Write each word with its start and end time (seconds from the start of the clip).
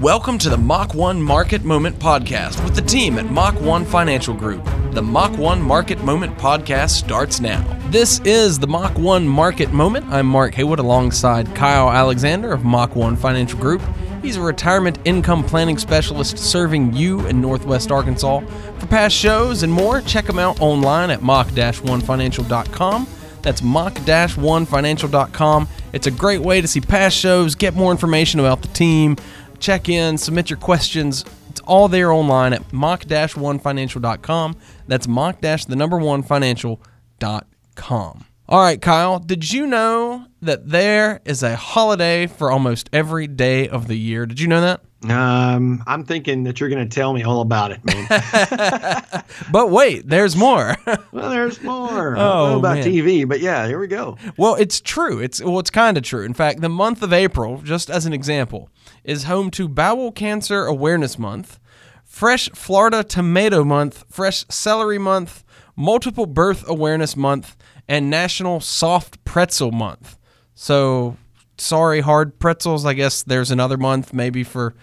Welcome 0.00 0.36
to 0.40 0.50
the 0.50 0.58
Mach 0.58 0.92
1 0.92 1.22
Market 1.22 1.64
Moment 1.64 1.98
Podcast 1.98 2.62
with 2.62 2.74
the 2.74 2.82
team 2.82 3.18
at 3.18 3.30
Mach 3.30 3.58
1 3.62 3.86
Financial 3.86 4.34
Group. 4.34 4.62
The 4.90 5.00
Mach 5.00 5.34
1 5.38 5.62
Market 5.62 6.04
Moment 6.04 6.36
Podcast 6.36 6.90
starts 6.90 7.40
now. 7.40 7.64
This 7.88 8.20
is 8.26 8.58
the 8.58 8.66
Mach 8.66 8.98
1 8.98 9.26
Market 9.26 9.72
Moment. 9.72 10.04
I'm 10.10 10.26
Mark 10.26 10.52
Haywood 10.52 10.80
alongside 10.80 11.54
Kyle 11.54 11.90
Alexander 11.90 12.52
of 12.52 12.62
Mach 12.62 12.94
1 12.94 13.16
Financial 13.16 13.58
Group. 13.58 13.80
He's 14.20 14.36
a 14.36 14.42
retirement 14.42 14.98
income 15.06 15.42
planning 15.42 15.78
specialist 15.78 16.36
serving 16.36 16.92
you 16.92 17.26
in 17.26 17.40
Northwest 17.40 17.90
Arkansas. 17.90 18.40
For 18.78 18.86
past 18.88 19.16
shows 19.16 19.62
and 19.62 19.72
more, 19.72 20.02
check 20.02 20.28
him 20.28 20.38
out 20.38 20.60
online 20.60 21.08
at 21.08 21.22
mach-1financial.com. 21.22 23.06
That's 23.40 23.62
mach-1financial.com. 23.62 25.68
It's 25.94 26.06
a 26.06 26.10
great 26.10 26.42
way 26.42 26.60
to 26.60 26.68
see 26.68 26.82
past 26.82 27.16
shows, 27.16 27.54
get 27.54 27.74
more 27.74 27.92
information 27.92 28.40
about 28.40 28.60
the 28.60 28.68
team, 28.68 29.16
check 29.58 29.88
in, 29.88 30.18
submit 30.18 30.50
your 30.50 30.58
questions. 30.58 31.24
It's 31.50 31.60
all 31.60 31.88
there 31.88 32.12
online 32.12 32.52
at 32.52 32.72
mach-1financial.com. 32.72 34.56
That's 34.86 35.08
mach-the 35.08 35.76
number 35.76 35.98
one 35.98 36.22
financial.com. 36.22 38.24
All 38.48 38.60
right, 38.60 38.80
Kyle, 38.80 39.18
did 39.18 39.52
you 39.52 39.66
know 39.66 40.26
that 40.40 40.68
there 40.68 41.20
is 41.24 41.42
a 41.42 41.56
holiday 41.56 42.28
for 42.28 42.50
almost 42.50 42.88
every 42.92 43.26
day 43.26 43.68
of 43.68 43.88
the 43.88 43.96
year? 43.96 44.24
Did 44.24 44.38
you 44.38 44.46
know 44.46 44.60
that? 44.60 44.82
Um, 45.10 45.82
I'm 45.86 46.04
thinking 46.04 46.44
that 46.44 46.58
you're 46.58 46.68
going 46.68 46.88
to 46.88 46.94
tell 46.94 47.12
me 47.12 47.22
all 47.22 47.40
about 47.40 47.72
it, 47.72 47.84
man. 47.84 48.06
but 49.52 49.70
wait, 49.70 50.08
there's 50.08 50.36
more. 50.36 50.76
well, 51.12 51.30
there's 51.30 51.62
more. 51.62 52.16
Oh, 52.16 52.58
about 52.58 52.78
man. 52.78 52.86
TV, 52.86 53.28
but 53.28 53.40
yeah, 53.40 53.66
here 53.66 53.78
we 53.78 53.88
go. 53.88 54.16
Well, 54.36 54.54
it's 54.54 54.80
true. 54.80 55.20
It's 55.20 55.42
well, 55.42 55.58
it's 55.58 55.70
kind 55.70 55.96
of 55.96 56.02
true. 56.02 56.24
In 56.24 56.34
fact, 56.34 56.60
the 56.60 56.68
month 56.68 57.02
of 57.02 57.12
April, 57.12 57.60
just 57.62 57.90
as 57.90 58.06
an 58.06 58.12
example, 58.12 58.70
is 59.06 59.24
home 59.24 59.50
to 59.52 59.68
Bowel 59.68 60.12
Cancer 60.12 60.66
Awareness 60.66 61.18
Month, 61.18 61.58
Fresh 62.04 62.50
Florida 62.50 63.04
Tomato 63.04 63.64
Month, 63.64 64.04
Fresh 64.10 64.44
Celery 64.50 64.98
Month, 64.98 65.44
Multiple 65.76 66.26
Birth 66.26 66.68
Awareness 66.68 67.16
Month, 67.16 67.56
and 67.88 68.10
National 68.10 68.60
Soft 68.60 69.24
Pretzel 69.24 69.70
Month. 69.70 70.18
So, 70.54 71.16
sorry, 71.56 72.00
hard 72.00 72.38
pretzels. 72.38 72.84
I 72.84 72.94
guess 72.94 73.22
there's 73.22 73.50
another 73.50 73.76
month 73.76 74.12
maybe 74.12 74.42
for. 74.42 74.74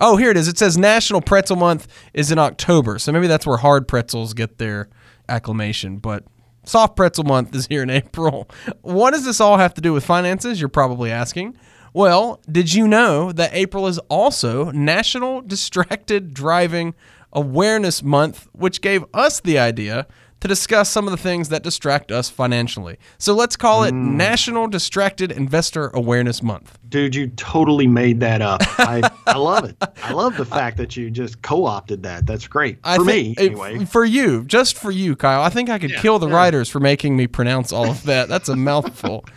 Oh, 0.00 0.16
here 0.16 0.30
it 0.30 0.36
is. 0.36 0.48
It 0.48 0.58
says 0.58 0.76
National 0.76 1.20
Pretzel 1.20 1.56
Month 1.56 1.88
is 2.14 2.30
in 2.30 2.38
October. 2.38 2.98
So 2.98 3.12
maybe 3.12 3.26
that's 3.26 3.46
where 3.46 3.58
hard 3.58 3.88
pretzels 3.88 4.32
get 4.34 4.58
their 4.58 4.88
acclamation. 5.28 5.98
But 5.98 6.24
Soft 6.64 6.96
Pretzel 6.96 7.24
Month 7.24 7.54
is 7.54 7.66
here 7.66 7.82
in 7.82 7.90
April. 7.90 8.48
What 8.82 9.12
does 9.12 9.24
this 9.24 9.40
all 9.40 9.58
have 9.58 9.74
to 9.74 9.80
do 9.80 9.92
with 9.92 10.04
finances? 10.04 10.60
You're 10.60 10.68
probably 10.68 11.10
asking. 11.10 11.56
Well, 11.92 12.40
did 12.50 12.74
you 12.74 12.86
know 12.86 13.32
that 13.32 13.50
April 13.52 13.86
is 13.86 13.98
also 14.08 14.70
National 14.70 15.40
Distracted 15.40 16.34
Driving 16.34 16.94
Awareness 17.32 18.02
Month, 18.02 18.48
which 18.52 18.80
gave 18.80 19.04
us 19.12 19.40
the 19.40 19.58
idea 19.58 20.06
to 20.40 20.48
discuss 20.48 20.88
some 20.88 21.06
of 21.06 21.10
the 21.10 21.16
things 21.16 21.48
that 21.48 21.62
distract 21.62 22.12
us 22.12 22.30
financially. 22.30 22.96
So 23.18 23.34
let's 23.34 23.56
call 23.56 23.84
it 23.84 23.92
mm. 23.92 24.12
National 24.12 24.68
Distracted 24.68 25.32
Investor 25.32 25.88
Awareness 25.88 26.42
Month. 26.42 26.78
Dude, 26.88 27.14
you 27.14 27.28
totally 27.28 27.86
made 27.86 28.20
that 28.20 28.40
up. 28.40 28.60
I, 28.78 29.02
I 29.26 29.36
love 29.36 29.64
it. 29.64 29.76
I 30.02 30.12
love 30.12 30.36
the 30.36 30.44
fact 30.44 30.76
that 30.76 30.96
you 30.96 31.10
just 31.10 31.42
co 31.42 31.64
opted 31.64 32.04
that. 32.04 32.26
That's 32.26 32.46
great. 32.46 32.78
For 32.84 33.04
me, 33.04 33.34
anyway. 33.36 33.84
For 33.84 34.04
you, 34.04 34.44
just 34.44 34.78
for 34.78 34.90
you, 34.90 35.16
Kyle. 35.16 35.42
I 35.42 35.48
think 35.48 35.70
I 35.70 35.78
could 35.78 35.90
yeah, 35.90 36.00
kill 36.00 36.18
the 36.18 36.28
yeah. 36.28 36.36
writers 36.36 36.68
for 36.68 36.80
making 36.80 37.16
me 37.16 37.26
pronounce 37.26 37.72
all 37.72 37.90
of 37.90 38.04
that. 38.04 38.28
That's 38.28 38.48
a 38.48 38.56
mouthful. 38.56 39.24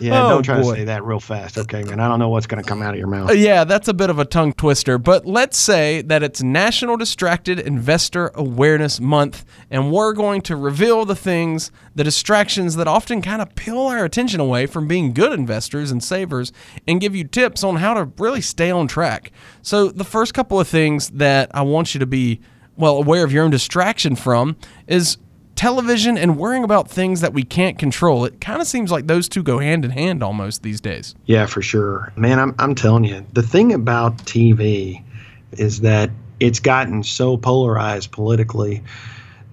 Yeah, 0.00 0.24
oh, 0.24 0.28
don't 0.30 0.42
try 0.42 0.60
boy. 0.60 0.74
to 0.74 0.78
say 0.80 0.84
that 0.84 1.04
real 1.04 1.20
fast, 1.20 1.58
okay, 1.58 1.82
man. 1.82 2.00
I 2.00 2.08
don't 2.08 2.18
know 2.18 2.28
what's 2.28 2.46
going 2.46 2.62
to 2.62 2.68
come 2.68 2.82
out 2.82 2.94
of 2.94 2.98
your 2.98 3.08
mouth. 3.08 3.34
Yeah, 3.34 3.64
that's 3.64 3.88
a 3.88 3.94
bit 3.94 4.10
of 4.10 4.18
a 4.18 4.24
tongue 4.24 4.52
twister. 4.52 4.98
But 4.98 5.26
let's 5.26 5.56
say 5.56 6.02
that 6.02 6.22
it's 6.22 6.42
National 6.42 6.96
Distracted 6.96 7.58
Investor 7.58 8.30
Awareness 8.34 9.00
Month, 9.00 9.44
and 9.70 9.92
we're 9.92 10.12
going 10.12 10.42
to 10.42 10.56
reveal 10.56 11.04
the 11.04 11.16
things, 11.16 11.70
the 11.94 12.04
distractions 12.04 12.76
that 12.76 12.86
often 12.86 13.22
kind 13.22 13.42
of 13.42 13.54
peel 13.54 13.80
our 13.80 14.04
attention 14.04 14.40
away 14.40 14.66
from 14.66 14.86
being 14.86 15.12
good 15.12 15.32
investors 15.32 15.90
and 15.90 16.02
savers, 16.02 16.52
and 16.86 17.00
give 17.00 17.14
you 17.14 17.24
tips 17.24 17.64
on 17.64 17.76
how 17.76 17.94
to 17.94 18.10
really 18.18 18.40
stay 18.40 18.70
on 18.70 18.88
track. 18.88 19.32
So, 19.62 19.88
the 19.88 20.04
first 20.04 20.34
couple 20.34 20.60
of 20.60 20.68
things 20.68 21.10
that 21.10 21.50
I 21.54 21.62
want 21.62 21.94
you 21.94 22.00
to 22.00 22.06
be 22.06 22.40
well 22.76 22.96
aware 22.96 23.24
of 23.24 23.32
your 23.32 23.44
own 23.44 23.50
distraction 23.50 24.14
from 24.14 24.56
is 24.86 25.18
television 25.58 26.16
and 26.16 26.38
worrying 26.38 26.62
about 26.62 26.88
things 26.88 27.20
that 27.20 27.34
we 27.34 27.42
can't 27.42 27.80
control. 27.80 28.24
It 28.24 28.40
kind 28.40 28.60
of 28.62 28.68
seems 28.68 28.92
like 28.92 29.08
those 29.08 29.28
two 29.28 29.42
go 29.42 29.58
hand 29.58 29.84
in 29.84 29.90
hand 29.90 30.22
almost 30.22 30.62
these 30.62 30.80
days. 30.80 31.16
Yeah, 31.26 31.46
for 31.46 31.62
sure. 31.62 32.12
Man, 32.14 32.38
I'm, 32.38 32.54
I'm 32.60 32.76
telling 32.76 33.02
you, 33.02 33.26
the 33.32 33.42
thing 33.42 33.72
about 33.72 34.18
TV 34.18 35.02
is 35.50 35.80
that 35.80 36.10
it's 36.38 36.60
gotten 36.60 37.02
so 37.02 37.36
polarized 37.36 38.12
politically 38.12 38.84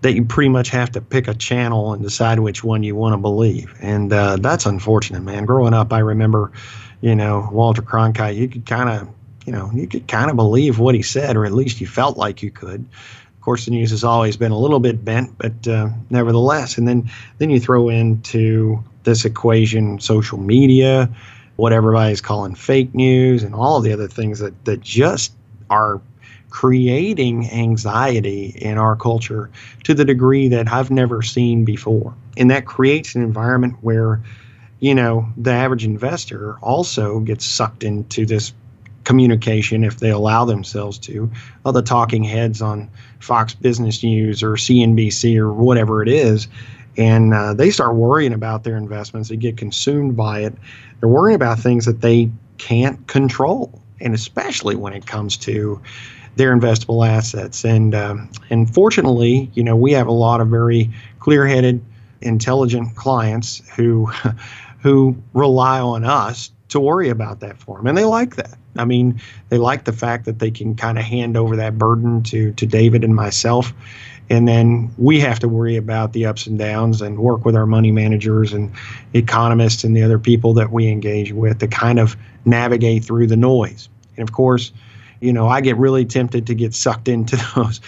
that 0.01 0.13
you 0.13 0.23
pretty 0.23 0.49
much 0.49 0.69
have 0.69 0.91
to 0.91 1.01
pick 1.01 1.27
a 1.27 1.33
channel 1.33 1.93
and 1.93 2.03
decide 2.03 2.37
which 2.37 2.63
one 2.63 2.83
you 2.83 2.95
want 2.95 3.13
to 3.13 3.17
believe. 3.17 3.73
And 3.81 4.13
uh, 4.13 4.35
that's 4.35 4.67
unfortunate, 4.67 5.23
man. 5.23 5.45
Growing 5.45 5.73
up, 5.73 5.91
I 5.91 5.99
remember, 5.99 6.51
you 7.01 7.15
know, 7.15 7.49
Walter 7.51 7.81
Cronkite, 7.81 8.35
you 8.35 8.47
could 8.47 8.67
kind 8.67 8.89
of, 8.89 9.09
you 9.47 9.53
know, 9.53 9.71
you 9.73 9.87
could 9.87 10.07
kind 10.07 10.29
of 10.29 10.35
believe 10.35 10.77
what 10.77 10.93
he 10.93 11.01
said, 11.01 11.35
or 11.35 11.47
at 11.47 11.53
least 11.53 11.81
you 11.81 11.87
felt 11.87 12.15
like 12.15 12.43
you 12.43 12.51
could 12.51 12.85
course, 13.45 13.65
the 13.65 13.71
news 13.71 13.91
has 13.91 14.03
always 14.03 14.35
been 14.35 14.51
a 14.51 14.57
little 14.57 14.79
bit 14.79 15.05
bent, 15.05 15.37
but 15.37 15.67
uh, 15.67 15.89
nevertheless. 16.09 16.77
And 16.77 16.87
then 16.87 17.09
then 17.37 17.49
you 17.49 17.59
throw 17.59 17.89
into 17.89 18.83
this 19.03 19.23
equation 19.23 19.99
social 19.99 20.39
media, 20.39 21.09
what 21.55 21.71
everybody's 21.71 22.21
calling 22.21 22.55
fake 22.55 22.93
news, 22.93 23.43
and 23.43 23.55
all 23.55 23.79
the 23.79 23.93
other 23.93 24.07
things 24.07 24.39
that 24.39 24.65
that 24.65 24.81
just 24.81 25.33
are 25.69 26.01
creating 26.49 27.51
anxiety 27.51 28.55
in 28.61 28.77
our 28.77 28.95
culture 28.95 29.49
to 29.83 29.93
the 29.93 30.05
degree 30.05 30.47
that 30.47 30.71
I've 30.71 30.89
never 30.89 31.21
seen 31.21 31.65
before. 31.65 32.13
And 32.37 32.49
that 32.49 32.65
creates 32.65 33.13
an 33.13 33.23
environment 33.23 33.75
where, 33.81 34.21
you 34.79 34.95
know, 34.95 35.27
the 35.35 35.51
average 35.51 35.83
investor 35.83 36.57
also 36.61 37.19
gets 37.19 37.45
sucked 37.45 37.83
into 37.83 38.25
this 38.25 38.53
communication 39.05 39.83
if 39.83 39.99
they 39.99 40.09
allow 40.09 40.43
themselves 40.43 40.97
to 40.99 41.31
of 41.63 41.73
the 41.73 41.81
talking 41.81 42.23
heads 42.23 42.61
on 42.61 42.89
Fox 43.19 43.53
Business 43.53 44.03
News 44.03 44.43
or 44.43 44.53
CNBC 44.53 45.37
or 45.37 45.53
whatever 45.53 46.01
it 46.01 46.09
is. 46.09 46.47
And 46.97 47.33
uh, 47.33 47.53
they 47.53 47.69
start 47.71 47.95
worrying 47.95 48.33
about 48.33 48.63
their 48.63 48.77
investments. 48.77 49.29
They 49.29 49.37
get 49.37 49.57
consumed 49.57 50.15
by 50.17 50.41
it. 50.41 50.53
They're 50.99 51.09
worrying 51.09 51.35
about 51.35 51.59
things 51.59 51.85
that 51.85 52.01
they 52.01 52.31
can't 52.57 53.05
control, 53.07 53.81
and 53.99 54.13
especially 54.13 54.75
when 54.75 54.93
it 54.93 55.05
comes 55.05 55.37
to 55.37 55.81
their 56.35 56.55
investable 56.55 57.07
assets. 57.07 57.65
And 57.65 57.93
um, 57.93 58.29
and 58.49 58.73
fortunately, 58.73 59.49
you 59.53 59.63
know, 59.63 59.75
we 59.75 59.91
have 59.91 60.07
a 60.07 60.13
lot 60.13 60.39
of 60.41 60.47
very 60.47 60.89
clear-headed, 61.19 61.83
intelligent 62.21 62.95
clients 62.95 63.61
who 63.75 64.05
who 64.81 65.17
rely 65.33 65.79
on 65.79 66.05
us 66.05 66.51
to 66.69 66.79
worry 66.79 67.09
about 67.09 67.39
that 67.41 67.57
for 67.57 67.77
them, 67.77 67.87
and 67.87 67.97
they 67.97 68.05
like 68.05 68.35
that. 68.35 68.57
I 68.77 68.85
mean, 68.85 69.21
they 69.49 69.57
like 69.57 69.85
the 69.85 69.93
fact 69.93 70.25
that 70.25 70.39
they 70.39 70.51
can 70.51 70.75
kind 70.75 70.97
of 70.97 71.03
hand 71.03 71.37
over 71.37 71.55
that 71.55 71.77
burden 71.77 72.23
to 72.23 72.51
to 72.53 72.65
David 72.65 73.03
and 73.03 73.15
myself, 73.15 73.73
and 74.29 74.47
then 74.47 74.91
we 74.97 75.19
have 75.19 75.39
to 75.39 75.47
worry 75.47 75.75
about 75.75 76.13
the 76.13 76.25
ups 76.25 76.47
and 76.47 76.57
downs 76.57 77.01
and 77.01 77.19
work 77.19 77.45
with 77.45 77.55
our 77.55 77.65
money 77.65 77.91
managers 77.91 78.53
and 78.53 78.71
economists 79.13 79.83
and 79.83 79.95
the 79.95 80.01
other 80.01 80.19
people 80.19 80.53
that 80.53 80.71
we 80.71 80.87
engage 80.87 81.31
with 81.31 81.59
to 81.59 81.67
kind 81.67 81.99
of 81.99 82.17
navigate 82.43 83.03
through 83.03 83.27
the 83.27 83.37
noise. 83.37 83.87
And 84.17 84.27
of 84.27 84.33
course, 84.33 84.71
you 85.21 85.31
know, 85.31 85.47
I 85.47 85.61
get 85.61 85.77
really 85.77 86.05
tempted 86.05 86.47
to 86.47 86.55
get 86.55 86.73
sucked 86.73 87.07
into 87.07 87.35
those 87.55 87.81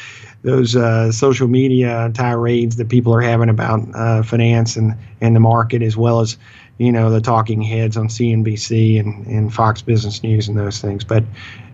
those 0.44 0.76
uh, 0.76 1.12
social 1.12 1.48
media 1.48 2.12
tirades 2.14 2.76
that 2.76 2.90
people 2.90 3.14
are 3.14 3.22
having 3.22 3.50
about 3.50 3.82
uh, 3.96 4.24
finance 4.24 4.76
and 4.76 4.96
and 5.22 5.36
the 5.36 5.40
market 5.40 5.82
as 5.82 5.98
well 5.98 6.20
as 6.20 6.38
you 6.78 6.92
know, 6.92 7.10
the 7.10 7.22
talking 7.22 7.62
heads 7.62 7.98
on 7.98 8.08
CNBC 8.08 9.00
and, 9.00 9.26
and 9.28 9.54
Fox 9.54 9.82
Business 9.82 10.22
News 10.22 10.48
and 10.48 10.58
those 10.58 10.80
things. 10.80 11.04
But, 11.04 11.24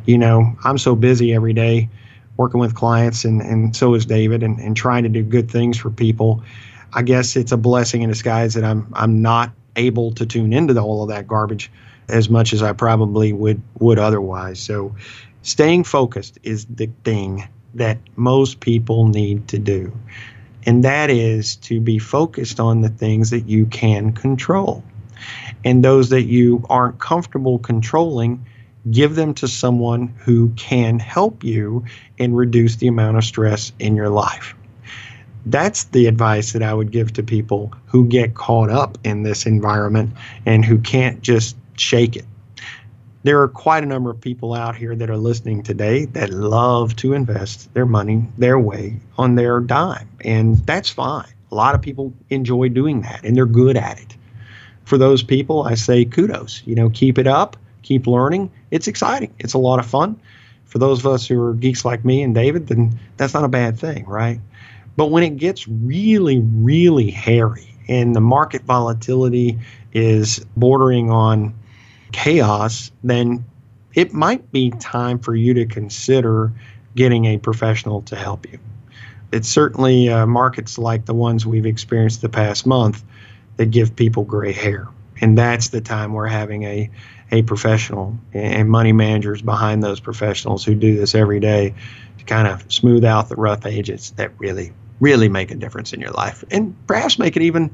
you 0.05 0.17
know, 0.17 0.55
I'm 0.63 0.77
so 0.77 0.95
busy 0.95 1.33
every 1.33 1.53
day 1.53 1.89
working 2.37 2.59
with 2.59 2.73
clients, 2.75 3.25
and, 3.25 3.41
and 3.41 3.75
so 3.75 3.93
is 3.93 4.05
David, 4.05 4.43
and, 4.43 4.59
and 4.59 4.75
trying 4.75 5.03
to 5.03 5.09
do 5.09 5.23
good 5.23 5.51
things 5.51 5.77
for 5.77 5.89
people. 5.89 6.43
I 6.93 7.01
guess 7.01 7.35
it's 7.35 7.51
a 7.51 7.57
blessing 7.57 8.01
in 8.01 8.09
disguise 8.09 8.53
that 8.53 8.63
I'm 8.63 8.87
I'm 8.93 9.21
not 9.21 9.51
able 9.75 10.11
to 10.13 10.25
tune 10.25 10.53
into 10.53 10.79
all 10.79 11.03
of 11.03 11.09
that 11.09 11.27
garbage 11.27 11.71
as 12.09 12.29
much 12.29 12.53
as 12.53 12.61
I 12.61 12.73
probably 12.73 13.33
would 13.33 13.61
would 13.79 13.99
otherwise. 13.99 14.59
So, 14.59 14.95
staying 15.41 15.83
focused 15.85 16.37
is 16.43 16.65
the 16.65 16.89
thing 17.03 17.47
that 17.75 17.97
most 18.15 18.59
people 18.59 19.07
need 19.07 19.47
to 19.49 19.57
do, 19.57 19.91
and 20.65 20.83
that 20.83 21.09
is 21.09 21.55
to 21.57 21.81
be 21.81 21.97
focused 21.97 22.59
on 22.59 22.81
the 22.81 22.89
things 22.89 23.31
that 23.31 23.47
you 23.47 23.65
can 23.67 24.11
control 24.11 24.83
and 25.63 25.83
those 25.83 26.09
that 26.09 26.23
you 26.23 26.65
aren't 26.69 26.99
comfortable 26.99 27.59
controlling, 27.59 28.45
give 28.91 29.15
them 29.15 29.33
to 29.35 29.47
someone 29.47 30.07
who 30.07 30.49
can 30.55 30.99
help 30.99 31.43
you 31.43 31.85
and 32.19 32.35
reduce 32.35 32.75
the 32.77 32.87
amount 32.87 33.17
of 33.17 33.23
stress 33.23 33.71
in 33.79 33.95
your 33.95 34.09
life. 34.09 34.55
That's 35.45 35.85
the 35.85 36.07
advice 36.07 36.53
that 36.53 36.63
I 36.63 36.73
would 36.73 36.91
give 36.91 37.13
to 37.13 37.23
people 37.23 37.73
who 37.87 38.07
get 38.07 38.33
caught 38.33 38.69
up 38.69 38.97
in 39.03 39.23
this 39.23 39.45
environment 39.45 40.11
and 40.45 40.63
who 40.63 40.77
can't 40.79 41.21
just 41.21 41.55
shake 41.77 42.15
it. 42.15 42.25
there 43.23 43.41
are 43.41 43.47
quite 43.47 43.83
a 43.83 43.85
number 43.85 44.09
of 44.09 44.19
people 44.19 44.53
out 44.53 44.75
here 44.75 44.95
that 44.95 45.09
are 45.09 45.17
listening 45.17 45.63
today 45.63 46.05
that 46.05 46.29
love 46.29 46.95
to 46.97 47.13
invest 47.13 47.73
their 47.73 47.85
money 47.85 48.25
their 48.37 48.59
way 48.59 48.97
on 49.17 49.35
their 49.35 49.61
dime. 49.61 50.09
And 50.21 50.57
that's 50.65 50.89
fine. 50.89 51.33
A 51.51 51.55
lot 51.55 51.73
of 51.73 51.81
people 51.81 52.13
enjoy 52.29 52.69
doing 52.69 53.01
that 53.01 53.23
and 53.23 53.35
they're 53.35 53.45
good 53.45 53.77
at 53.77 53.99
it. 53.99 54.17
For 54.83 54.97
those 54.97 55.23
people, 55.23 55.63
I 55.63 55.75
say 55.75 56.05
kudos. 56.05 56.61
You 56.65 56.75
know, 56.75 56.89
keep 56.89 57.17
it 57.17 57.27
up, 57.27 57.57
keep 57.83 58.07
learning. 58.07 58.51
It's 58.71 58.87
exciting, 58.87 59.33
it's 59.39 59.53
a 59.53 59.57
lot 59.57 59.79
of 59.79 59.85
fun. 59.85 60.19
For 60.65 60.79
those 60.79 60.99
of 60.99 61.07
us 61.07 61.27
who 61.27 61.41
are 61.41 61.53
geeks 61.53 61.85
like 61.85 62.03
me 62.03 62.23
and 62.23 62.33
David, 62.33 62.67
then 62.67 62.99
that's 63.17 63.33
not 63.33 63.43
a 63.43 63.49
bad 63.49 63.79
thing, 63.79 64.05
right? 64.05 64.39
But 64.95 65.07
when 65.07 65.23
it 65.23 65.37
gets 65.37 65.67
really, 65.67 66.39
really 66.39 67.11
hairy 67.11 67.75
and 67.87 68.15
the 68.15 68.21
market 68.21 68.63
volatility 68.63 69.59
is 69.93 70.43
bordering 70.57 71.09
on 71.11 71.53
chaos, 72.11 72.91
then 73.03 73.45
it 73.93 74.13
might 74.13 74.51
be 74.51 74.71
time 74.71 75.19
for 75.19 75.35
you 75.35 75.53
to 75.53 75.65
consider 75.65 76.51
getting 76.95 77.25
a 77.25 77.37
professional 77.37 78.01
to 78.03 78.15
help 78.15 78.51
you. 78.51 78.59
It's 79.31 79.47
certainly 79.47 80.09
uh, 80.09 80.25
markets 80.25 80.77
like 80.77 81.05
the 81.05 81.13
ones 81.13 81.45
we've 81.45 81.65
experienced 81.65 82.21
the 82.21 82.29
past 82.29 82.65
month 82.65 83.03
that 83.57 83.71
give 83.71 83.95
people 83.95 84.23
gray 84.23 84.51
hair. 84.51 84.87
And 85.21 85.37
that's 85.37 85.69
the 85.69 85.81
time 85.81 86.13
we're 86.13 86.27
having 86.27 86.63
a, 86.63 86.89
a 87.31 87.43
professional 87.43 88.17
and 88.33 88.69
money 88.69 88.91
managers 88.91 89.41
behind 89.41 89.83
those 89.83 89.99
professionals 89.99 90.65
who 90.65 90.75
do 90.75 90.95
this 90.97 91.15
every 91.15 91.39
day 91.39 91.73
to 92.17 92.25
kind 92.25 92.47
of 92.47 92.69
smooth 92.71 93.05
out 93.05 93.29
the 93.29 93.35
rough 93.35 93.65
edges 93.65 94.11
that 94.11 94.31
really, 94.39 94.73
really 94.99 95.29
make 95.29 95.51
a 95.51 95.55
difference 95.55 95.93
in 95.93 96.01
your 96.01 96.11
life 96.11 96.43
and 96.51 96.75
perhaps 96.87 97.19
make 97.19 97.35
it 97.35 97.41
even 97.41 97.73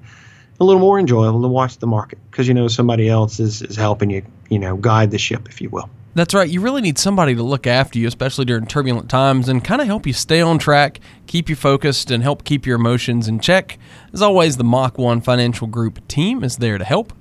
a 0.59 0.63
little 0.63 0.81
more 0.81 0.99
enjoyable 0.99 1.41
to 1.41 1.47
watch 1.47 1.77
the 1.77 1.87
market 1.87 2.19
because 2.29 2.47
you 2.47 2.53
know 2.53 2.67
somebody 2.67 3.07
else 3.07 3.39
is, 3.39 3.61
is 3.61 3.77
helping 3.77 4.09
you, 4.09 4.23
you 4.49 4.59
know, 4.59 4.75
guide 4.75 5.11
the 5.11 5.17
ship, 5.17 5.47
if 5.47 5.61
you 5.61 5.69
will. 5.69 5.89
That's 6.15 6.33
right. 6.33 6.49
You 6.49 6.59
really 6.61 6.81
need 6.81 6.97
somebody 6.97 7.35
to 7.35 7.43
look 7.43 7.67
after 7.67 7.99
you, 7.99 8.07
especially 8.07 8.45
during 8.45 8.65
turbulent 8.65 9.09
times, 9.09 9.47
and 9.47 9.63
kind 9.63 9.79
of 9.79 9.87
help 9.87 10.07
you 10.07 10.13
stay 10.13 10.41
on 10.41 10.57
track, 10.57 10.99
keep 11.27 11.49
you 11.49 11.55
focused, 11.55 12.09
and 12.09 12.23
help 12.23 12.43
keep 12.43 12.65
your 12.65 12.77
emotions 12.77 13.27
in 13.27 13.39
check. 13.39 13.77
As 14.11 14.21
always, 14.21 14.57
the 14.57 14.63
Mach 14.63 14.97
1 14.97 15.21
Financial 15.21 15.67
Group 15.67 16.05
team 16.07 16.43
is 16.43 16.57
there 16.57 16.77
to 16.77 16.83
help. 16.83 17.13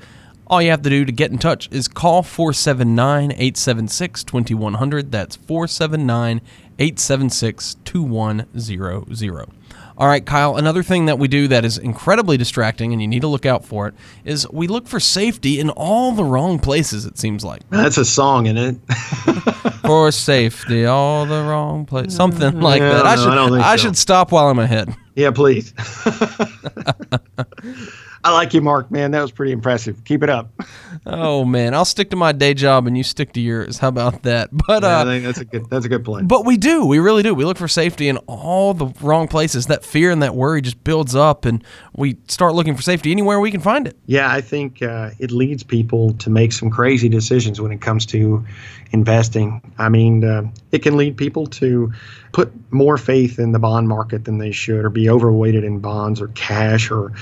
All 0.46 0.62
you 0.62 0.70
have 0.70 0.80
to 0.82 0.90
do 0.90 1.04
to 1.04 1.12
get 1.12 1.30
in 1.30 1.36
touch 1.36 1.68
is 1.70 1.88
call 1.88 2.22
479 2.22 3.32
876 3.32 4.24
2100. 4.24 5.12
That's 5.12 5.36
479 5.36 6.40
876 6.78 7.74
2100. 7.84 9.57
All 9.98 10.06
right, 10.06 10.24
Kyle, 10.24 10.56
another 10.56 10.84
thing 10.84 11.06
that 11.06 11.18
we 11.18 11.26
do 11.26 11.48
that 11.48 11.64
is 11.64 11.76
incredibly 11.76 12.36
distracting 12.36 12.92
and 12.92 13.02
you 13.02 13.08
need 13.08 13.22
to 13.22 13.26
look 13.26 13.44
out 13.44 13.64
for 13.64 13.88
it 13.88 13.94
is 14.24 14.48
we 14.48 14.68
look 14.68 14.86
for 14.86 15.00
safety 15.00 15.58
in 15.58 15.70
all 15.70 16.12
the 16.12 16.22
wrong 16.24 16.60
places, 16.60 17.04
it 17.04 17.18
seems 17.18 17.44
like. 17.44 17.68
That's 17.68 17.98
a 17.98 18.04
song, 18.04 18.46
isn't 18.46 18.80
it? 18.86 18.94
for 19.82 20.12
safety, 20.12 20.84
all 20.86 21.26
the 21.26 21.42
wrong 21.42 21.84
places. 21.84 22.14
Something 22.14 22.60
like 22.60 22.80
Yeah, 22.80 22.90
that. 22.90 23.06
I 23.06 23.16
should 23.16 23.28
I 23.28 23.48
think 23.48 23.64
so. 23.64 23.76
should 23.76 23.96
stop 23.96 24.30
while 24.30 24.48
I'm 24.48 24.60
ahead. 24.60 24.94
Yeah, 25.18 25.32
please. 25.32 25.74
I 28.24 28.32
like 28.32 28.52
you, 28.54 28.60
Mark, 28.60 28.90
man. 28.90 29.12
That 29.12 29.22
was 29.22 29.30
pretty 29.32 29.52
impressive. 29.52 30.04
Keep 30.04 30.22
it 30.22 30.30
up. 30.30 30.50
Oh 31.06 31.44
man, 31.44 31.74
I'll 31.74 31.84
stick 31.84 32.10
to 32.10 32.16
my 32.16 32.32
day 32.32 32.52
job 32.54 32.86
and 32.86 32.96
you 32.96 33.02
stick 33.04 33.32
to 33.32 33.40
yours. 33.40 33.78
How 33.78 33.88
about 33.88 34.22
that? 34.24 34.50
But 34.52 34.82
Yeah, 34.82 34.88
I 34.98 35.02
uh 35.02 35.04
think 35.04 35.24
that's 35.24 35.38
a 35.38 35.44
good 35.44 35.70
that's 35.70 35.86
a 35.86 35.88
good 35.88 36.04
plan. 36.04 36.26
But 36.26 36.44
we 36.44 36.56
do. 36.56 36.84
We 36.84 36.98
really 36.98 37.22
do. 37.22 37.34
We 37.34 37.44
look 37.44 37.56
for 37.56 37.68
safety 37.68 38.08
in 38.08 38.16
all 38.26 38.74
the 38.74 38.86
wrong 39.00 39.28
places. 39.28 39.66
That 39.66 39.84
fear 39.84 40.10
and 40.10 40.22
that 40.22 40.34
worry 40.34 40.60
just 40.60 40.82
builds 40.84 41.14
up, 41.14 41.44
and 41.44 41.64
we 41.96 42.16
start 42.28 42.54
looking 42.54 42.76
for 42.76 42.82
safety 42.82 43.10
anywhere 43.12 43.40
we 43.40 43.50
can 43.50 43.60
find 43.60 43.86
it. 43.86 43.96
Yeah, 44.06 44.30
I 44.30 44.40
think 44.40 44.82
uh, 44.82 45.10
it 45.18 45.30
leads 45.30 45.62
people 45.62 46.12
to 46.14 46.30
make 46.30 46.52
some 46.52 46.70
crazy 46.70 47.08
decisions 47.08 47.60
when 47.60 47.72
it 47.72 47.80
comes 47.80 48.04
to 48.06 48.44
investing. 48.92 49.62
I 49.78 49.88
mean, 49.88 50.24
uh, 50.24 50.42
it 50.70 50.82
can 50.82 50.96
lead 50.96 51.16
people 51.16 51.46
to 51.46 51.92
put 52.32 52.52
more 52.70 52.98
faith 52.98 53.38
in 53.38 53.52
the 53.52 53.58
bond 53.58 53.88
market 53.88 54.24
than 54.24 54.38
they 54.38 54.52
should, 54.52 54.84
or 54.84 54.90
be 54.90 55.08
overweighted 55.08 55.64
in 55.64 55.78
bonds 55.78 56.20
or 56.20 56.28
cash 56.28 56.90
or 56.90 57.12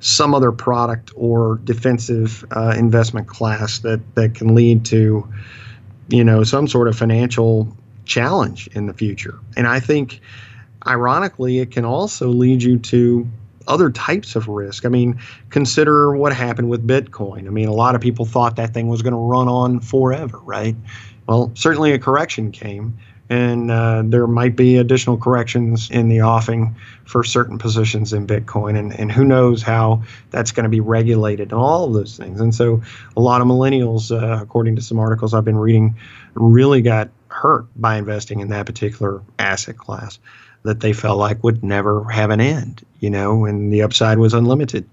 some 0.00 0.34
other 0.34 0.52
product 0.52 1.12
or 1.16 1.60
defensive 1.64 2.44
uh, 2.50 2.74
investment 2.76 3.26
class 3.26 3.78
that 3.80 4.00
that 4.14 4.34
can 4.34 4.54
lead 4.54 4.84
to, 4.84 5.26
you 6.08 6.24
know, 6.24 6.42
some 6.44 6.68
sort 6.68 6.88
of 6.88 6.96
financial 6.96 7.74
challenge 8.04 8.68
in 8.68 8.86
the 8.86 8.94
future. 8.94 9.38
And 9.56 9.66
I 9.66 9.80
think, 9.80 10.20
ironically, 10.86 11.58
it 11.58 11.70
can 11.70 11.84
also 11.84 12.28
lead 12.28 12.62
you 12.62 12.78
to 12.78 13.26
other 13.66 13.90
types 13.90 14.36
of 14.36 14.48
risk. 14.48 14.84
I 14.84 14.90
mean, 14.90 15.18
consider 15.48 16.14
what 16.14 16.34
happened 16.34 16.68
with 16.68 16.86
Bitcoin. 16.86 17.46
I 17.46 17.50
mean, 17.50 17.68
a 17.68 17.72
lot 17.72 17.94
of 17.94 18.02
people 18.02 18.26
thought 18.26 18.56
that 18.56 18.74
thing 18.74 18.88
was 18.88 19.00
going 19.00 19.14
to 19.14 19.18
run 19.18 19.48
on 19.48 19.80
forever, 19.80 20.38
right? 20.38 20.76
Well, 21.26 21.52
certainly 21.54 21.92
a 21.92 21.98
correction 21.98 22.52
came, 22.52 22.98
and 23.30 23.70
uh, 23.70 24.02
there 24.04 24.26
might 24.26 24.56
be 24.56 24.76
additional 24.76 25.16
corrections 25.16 25.90
in 25.90 26.08
the 26.08 26.22
offing 26.22 26.76
for 27.04 27.24
certain 27.24 27.58
positions 27.58 28.12
in 28.12 28.26
Bitcoin, 28.26 28.78
and, 28.78 28.98
and 28.98 29.10
who 29.10 29.24
knows 29.24 29.62
how 29.62 30.02
that's 30.30 30.52
going 30.52 30.64
to 30.64 30.70
be 30.70 30.80
regulated 30.80 31.52
and 31.52 31.60
all 31.60 31.84
of 31.84 31.94
those 31.94 32.16
things. 32.16 32.40
And 32.40 32.54
so, 32.54 32.82
a 33.16 33.20
lot 33.20 33.40
of 33.40 33.46
millennials, 33.46 34.10
uh, 34.10 34.42
according 34.42 34.76
to 34.76 34.82
some 34.82 34.98
articles 34.98 35.32
I've 35.32 35.44
been 35.44 35.56
reading, 35.56 35.96
really 36.34 36.82
got 36.82 37.08
hurt 37.28 37.66
by 37.76 37.96
investing 37.96 38.40
in 38.40 38.48
that 38.48 38.66
particular 38.66 39.22
asset 39.38 39.76
class 39.76 40.18
that 40.62 40.80
they 40.80 40.92
felt 40.92 41.18
like 41.18 41.44
would 41.44 41.62
never 41.62 42.04
have 42.04 42.30
an 42.30 42.40
end, 42.40 42.84
you 43.00 43.10
know, 43.10 43.44
and 43.44 43.72
the 43.72 43.82
upside 43.82 44.18
was 44.18 44.34
unlimited. 44.34 44.88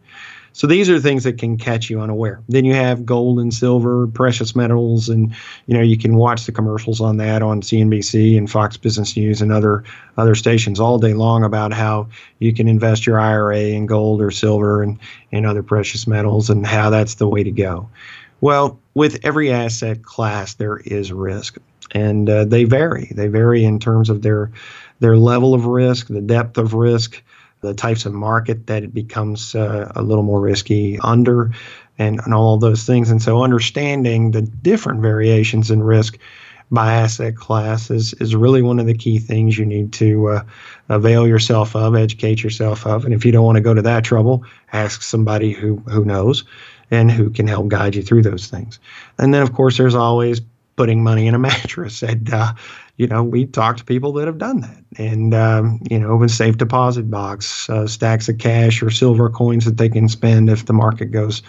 So 0.53 0.67
these 0.67 0.89
are 0.89 0.99
things 0.99 1.23
that 1.23 1.37
can 1.37 1.57
catch 1.57 1.89
you 1.89 2.01
unaware. 2.01 2.41
Then 2.49 2.65
you 2.65 2.73
have 2.73 3.05
gold 3.05 3.39
and 3.39 3.53
silver, 3.53 4.07
precious 4.07 4.55
metals, 4.55 5.07
and 5.07 5.33
you 5.65 5.73
know 5.73 5.81
you 5.81 5.97
can 5.97 6.15
watch 6.15 6.45
the 6.45 6.51
commercials 6.51 6.99
on 6.99 7.17
that 7.17 7.41
on 7.41 7.61
CNBC 7.61 8.37
and 8.37 8.51
Fox 8.51 8.75
Business 8.75 9.15
News 9.15 9.41
and 9.41 9.51
other 9.51 9.83
other 10.17 10.35
stations 10.35 10.79
all 10.79 10.99
day 10.99 11.13
long 11.13 11.43
about 11.43 11.71
how 11.71 12.07
you 12.39 12.53
can 12.53 12.67
invest 12.67 13.05
your 13.05 13.19
IRA 13.19 13.59
in 13.59 13.85
gold 13.85 14.21
or 14.21 14.31
silver 14.31 14.83
and 14.83 14.99
and 15.31 15.45
other 15.45 15.63
precious 15.63 16.05
metals 16.05 16.49
and 16.49 16.65
how 16.65 16.89
that's 16.89 17.15
the 17.15 17.27
way 17.27 17.43
to 17.43 17.51
go. 17.51 17.89
Well, 18.41 18.79
with 18.93 19.19
every 19.23 19.51
asset 19.51 20.03
class 20.03 20.55
there 20.55 20.77
is 20.77 21.13
risk, 21.13 21.57
and 21.91 22.29
uh, 22.29 22.45
they 22.45 22.65
vary. 22.65 23.11
They 23.15 23.27
vary 23.27 23.63
in 23.63 23.79
terms 23.79 24.09
of 24.09 24.21
their 24.21 24.51
their 24.99 25.17
level 25.17 25.53
of 25.53 25.65
risk, 25.65 26.07
the 26.07 26.21
depth 26.21 26.57
of 26.57 26.73
risk, 26.73 27.23
the 27.61 27.73
types 27.73 28.05
of 28.05 28.13
market 28.13 28.67
that 28.67 28.83
it 28.83 28.93
becomes 28.93 29.55
uh, 29.55 29.91
a 29.95 30.01
little 30.01 30.23
more 30.23 30.41
risky 30.41 30.99
under, 30.99 31.51
and, 31.97 32.19
and 32.25 32.33
all 32.33 32.57
those 32.57 32.83
things. 32.83 33.09
And 33.09 33.21
so, 33.21 33.43
understanding 33.43 34.31
the 34.31 34.41
different 34.41 35.01
variations 35.01 35.71
in 35.71 35.83
risk 35.83 36.17
by 36.71 36.93
asset 36.93 37.35
class 37.35 37.91
is, 37.91 38.13
is 38.15 38.35
really 38.35 38.61
one 38.61 38.79
of 38.79 38.85
the 38.85 38.93
key 38.93 39.19
things 39.19 39.57
you 39.57 39.65
need 39.65 39.91
to 39.93 40.29
uh, 40.29 40.43
avail 40.89 41.27
yourself 41.27 41.75
of, 41.75 41.95
educate 41.95 42.41
yourself 42.41 42.87
of. 42.87 43.03
And 43.03 43.13
if 43.13 43.25
you 43.25 43.31
don't 43.31 43.45
want 43.45 43.57
to 43.57 43.61
go 43.61 43.73
to 43.73 43.81
that 43.81 44.05
trouble, 44.05 44.45
ask 44.71 45.01
somebody 45.01 45.51
who, 45.51 45.77
who 45.89 46.05
knows 46.05 46.45
and 46.89 47.11
who 47.11 47.29
can 47.29 47.47
help 47.47 47.67
guide 47.67 47.95
you 47.95 48.01
through 48.01 48.21
those 48.21 48.47
things. 48.47 48.79
And 49.17 49.33
then, 49.33 49.41
of 49.41 49.53
course, 49.53 49.77
there's 49.77 49.95
always 49.95 50.41
putting 50.77 51.03
money 51.03 51.27
in 51.27 51.35
a 51.35 51.39
mattress. 51.49 52.01
And, 52.01 52.33
uh, 52.33 52.53
you 53.01 53.07
know, 53.07 53.23
we 53.23 53.47
talk 53.47 53.77
to 53.77 53.83
people 53.83 54.13
that 54.13 54.27
have 54.27 54.37
done 54.37 54.61
that. 54.61 54.77
And, 54.99 55.33
um, 55.33 55.81
you 55.89 55.97
know, 55.97 56.17
with 56.17 56.29
safe 56.29 56.59
deposit 56.59 57.09
box, 57.09 57.67
uh, 57.67 57.87
stacks 57.87 58.29
of 58.29 58.37
cash 58.37 58.83
or 58.83 58.91
silver 58.91 59.27
coins 59.27 59.65
that 59.65 59.77
they 59.77 59.89
can 59.89 60.07
spend 60.07 60.51
if 60.51 60.67
the 60.67 60.73
market 60.73 61.07
goes 61.07 61.41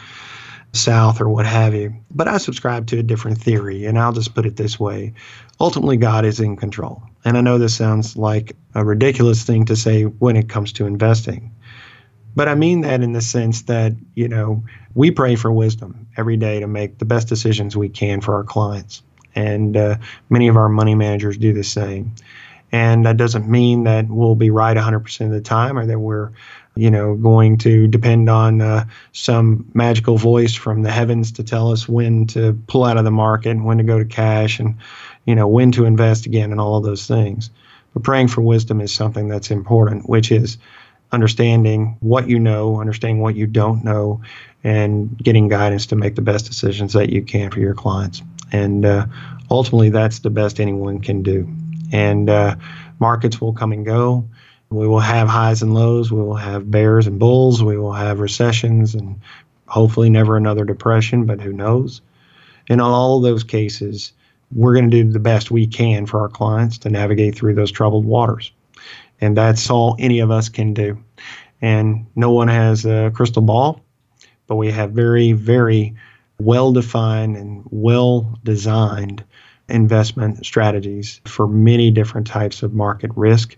south 0.73 1.21
or 1.21 1.29
what 1.29 1.45
have 1.45 1.75
you. 1.75 1.95
But 2.11 2.27
I 2.27 2.39
subscribe 2.39 2.87
to 2.87 3.01
a 3.01 3.03
different 3.03 3.37
theory. 3.37 3.85
And 3.85 3.99
I'll 3.99 4.15
just 4.15 4.35
put 4.35 4.47
it 4.47 4.57
this 4.57 4.81
way 4.81 5.13
ultimately, 5.61 5.99
God 5.99 6.25
is 6.25 6.41
in 6.41 6.57
control. 6.57 7.03
And 7.23 7.37
I 7.37 7.43
know 7.43 7.59
this 7.59 7.77
sounds 7.77 8.17
like 8.17 8.57
a 8.75 8.83
ridiculous 8.83 9.43
thing 9.43 9.67
to 9.67 9.77
say 9.77 10.05
when 10.05 10.37
it 10.37 10.49
comes 10.49 10.73
to 10.73 10.87
investing. 10.87 11.55
But 12.35 12.49
I 12.49 12.55
mean 12.55 12.81
that 12.81 13.03
in 13.03 13.13
the 13.13 13.21
sense 13.21 13.61
that, 13.65 13.93
you 14.15 14.27
know, 14.27 14.65
we 14.95 15.11
pray 15.11 15.37
for 15.37 15.53
wisdom 15.53 16.09
every 16.17 16.39
day 16.39 16.61
to 16.61 16.67
make 16.67 16.97
the 16.97 17.05
best 17.05 17.29
decisions 17.29 17.77
we 17.77 17.91
can 17.91 18.23
for 18.23 18.37
our 18.37 18.45
clients. 18.45 19.03
And 19.35 19.77
uh, 19.77 19.97
many 20.31 20.49
of 20.49 20.57
our 20.57 20.69
money 20.69 20.95
managers 20.95 21.37
do 21.37 21.53
the 21.53 21.65
same. 21.65 22.15
And 22.73 23.05
that 23.05 23.19
doesn't 23.19 23.49
mean 23.49 23.85
that 23.85 24.09
we'll 24.09 24.35
be 24.35 24.51
right 24.51 24.77
100% 24.77 25.27
of 25.27 25.31
the 25.31 25.43
time 25.43 25.79
or 25.79 25.85
that 25.85 25.99
we're, 25.99 26.31
you 26.75 26.91
know, 26.91 27.15
going 27.17 27.59
to 27.59 27.87
depend 27.87 28.31
on 28.31 28.62
uh, 28.62 28.87
some 29.12 29.71
magical 29.75 30.17
voice 30.17 30.55
from 30.55 30.83
the 30.83 30.91
heavens 30.91 31.33
to 31.33 31.45
tell 31.45 31.71
us 31.71 31.87
when 31.87 32.27
to 32.29 32.59
pull 32.69 32.85
out 32.85 32.97
of 32.97 33.05
the 33.05 33.11
market, 33.11 33.51
and 33.51 33.67
when 33.67 33.77
to 33.77 33.85
go 33.85 33.99
to 33.99 34.07
cash, 34.07 34.59
and, 34.59 34.75
you 35.27 35.35
know, 35.35 35.47
when 35.47 35.71
to 35.73 35.85
invest 35.85 36.25
again, 36.25 36.51
and 36.51 36.61
all 36.61 36.79
of 36.79 36.85
those 36.85 37.07
things. 37.07 37.51
But 37.93 38.05
praying 38.05 38.29
for 38.29 38.41
wisdom 38.41 38.81
is 38.81 38.95
something 38.95 39.29
that's 39.29 39.51
important, 39.51 40.09
which 40.09 40.33
is 40.33 40.57
understanding 41.12 41.99
what 42.01 42.27
you 42.27 42.39
know, 42.39 42.81
understanding 42.81 43.21
what 43.21 43.37
you 43.37 43.47
don't 43.47 43.85
know, 43.85 44.23
and 44.65 45.15
getting 45.19 45.49
guidance 45.49 45.85
to 45.87 45.97
make 45.97 46.15
the 46.15 46.23
best 46.23 46.47
decisions 46.47 46.95
that 46.95 47.11
you 47.11 47.23
can 47.23 47.51
for 47.51 47.61
your 47.61 47.75
clients. 47.75 48.23
And 48.53 48.85
uh, 48.87 49.07
ultimately, 49.51 49.91
that's 49.91 50.21
the 50.21 50.31
best 50.31 50.61
anyone 50.61 51.01
can 51.01 51.23
do. 51.23 51.49
And 51.91 52.31
uh, 52.31 52.57
markets 53.01 53.41
will 53.41 53.53
come 53.53 53.73
and 53.73 53.85
go. 53.85 54.29
We 54.71 54.87
will 54.87 55.01
have 55.01 55.29
highs 55.29 55.63
and 55.63 55.75
lows. 55.75 56.13
We 56.13 56.23
will 56.23 56.37
have 56.37 56.71
bears 56.71 57.07
and 57.07 57.19
bulls. 57.19 57.63
We 57.63 57.77
will 57.77 57.93
have 57.93 58.21
recessions 58.21 58.95
and 58.95 59.21
hopefully 59.67 60.09
never 60.09 60.37
another 60.37 60.65
depression, 60.65 61.27
but 61.27 61.41
who 61.41 61.53
knows? 61.53 62.01
in 62.69 62.81
all 62.81 63.19
of 63.19 63.23
those 63.23 63.45
cases, 63.45 64.13
we're 64.53 64.75
going 64.75 64.91
to 64.91 65.05
do 65.05 65.11
the 65.11 65.19
best 65.19 65.51
we 65.51 65.67
can 65.67 66.07
for 66.07 66.21
our 66.21 66.29
clients 66.29 66.79
to 66.79 66.91
navigate 66.91 67.35
through 67.35 67.55
those 67.55 67.73
troubled 67.73 68.05
waters. 68.05 68.53
And 69.21 69.37
that's 69.37 69.71
all 69.71 69.97
any 69.99 70.21
of 70.21 70.31
us 70.31 70.49
can 70.49 70.75
do. 70.75 71.03
And 71.61 72.07
no 72.17 72.33
one 72.33 72.49
has 72.49 72.85
a 72.85 73.13
crystal 73.15 73.43
ball, 73.43 73.81
but 74.47 74.57
we 74.57 74.71
have 74.71 74.91
very, 74.91 75.33
very 75.33 75.95
well 76.45 76.73
defined 76.73 77.37
and 77.37 77.65
well 77.71 78.39
designed 78.45 79.25
investment 79.69 80.45
strategies 80.45 81.21
for 81.25 81.47
many 81.47 81.91
different 81.91 82.27
types 82.27 82.63
of 82.63 82.75
market 82.75 83.11
risk 83.17 83.57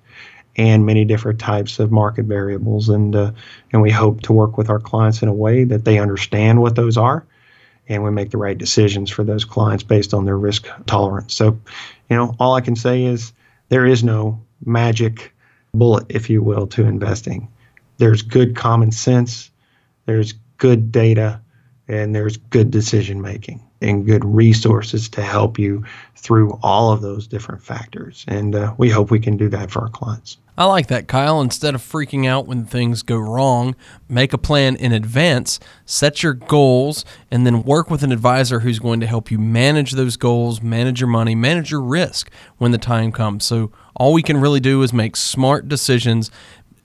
and 0.57 0.87
many 0.87 1.05
different 1.05 1.41
types 1.41 1.81
of 1.81 1.91
market 1.91 2.27
variables. 2.27 2.89
And, 2.89 3.17
uh, 3.17 3.33
and 3.73 3.83
we 3.83 3.91
hope 3.91 4.21
to 4.23 4.33
work 4.33 4.57
with 4.57 4.71
our 4.71 4.79
clients 4.79 5.23
in 5.23 5.29
a 5.29 5.35
way 5.35 5.65
that 5.65 5.85
they 5.85 5.99
understand 5.99 6.61
what 6.61 6.77
those 6.77 6.97
are 6.97 7.27
and 7.89 8.03
we 8.03 8.11
make 8.11 8.31
the 8.31 8.39
right 8.39 8.57
decisions 8.57 9.11
for 9.11 9.25
those 9.25 9.45
clients 9.45 9.83
based 9.83 10.15
on 10.15 10.25
their 10.25 10.39
risk 10.39 10.67
tolerance. 10.87 11.35
So, 11.35 11.59
you 12.09 12.17
know, 12.17 12.35
all 12.39 12.55
I 12.55 12.61
can 12.61 12.77
say 12.77 13.05
is 13.05 13.33
there 13.69 13.87
is 13.87 14.03
no 14.03 14.41
magic 14.65 15.35
bullet, 15.73 16.07
if 16.09 16.31
you 16.31 16.43
will, 16.43 16.67
to 16.69 16.85
investing. 16.85 17.49
There's 17.99 18.23
good 18.23 18.57
common 18.57 18.91
sense, 18.91 19.51
there's 20.07 20.35
good 20.59 20.91
data, 20.93 21.41
and 21.89 22.15
there's 22.15 22.37
good 22.37 22.71
decision 22.71 23.21
making 23.21 23.63
and 23.81 24.07
good 24.07 24.25
resources 24.25 25.09
to 25.11 25.23
help 25.23 25.59
you 25.59 25.85
through 26.17 26.59
all 26.63 26.91
of 26.91 27.03
those 27.03 27.27
different 27.27 27.63
factors. 27.63 28.25
And 28.27 28.55
uh, 28.55 28.75
we 28.79 28.89
hope 28.89 29.11
we 29.11 29.21
can 29.21 29.37
do 29.37 29.49
that 29.51 29.71
for 29.71 29.83
our 29.83 29.91
clients. 29.91 30.39
I 30.57 30.67
like 30.67 30.87
that, 30.87 31.09
Kyle. 31.09 31.41
Instead 31.41 31.75
of 31.75 31.83
freaking 31.83 32.29
out 32.29 32.47
when 32.47 32.65
things 32.65 33.03
go 33.03 33.19
wrong, 33.19 33.75
make 34.09 34.33
a 34.33 34.39
plan 34.39 34.77
in 34.77 34.93
advance, 34.93 35.59
set 35.85 36.23
your 36.23 36.33
goals, 36.33 37.05
and 37.29 37.45
then 37.45 37.65
work 37.65 37.91
with 37.91 38.05
an 38.05 38.13
advisor 38.13 38.61
who's 38.61 38.79
going 38.79 39.01
to 39.01 39.07
help 39.07 39.33
you 39.33 39.39
manage 39.39 39.93
those 39.93 40.17
goals, 40.17 40.63
manage 40.63 41.01
your 41.01 41.09
money, 41.09 41.35
manage 41.35 41.73
your 41.73 41.81
risk 41.81 42.31
when 42.59 42.71
the 42.71 42.79
time 42.79 43.11
comes. 43.11 43.45
So, 43.45 43.73
all 43.97 44.13
we 44.13 44.23
can 44.23 44.41
really 44.41 44.61
do 44.61 44.83
is 44.83 44.93
make 44.93 45.15
smart 45.17 45.69
decisions 45.69 46.31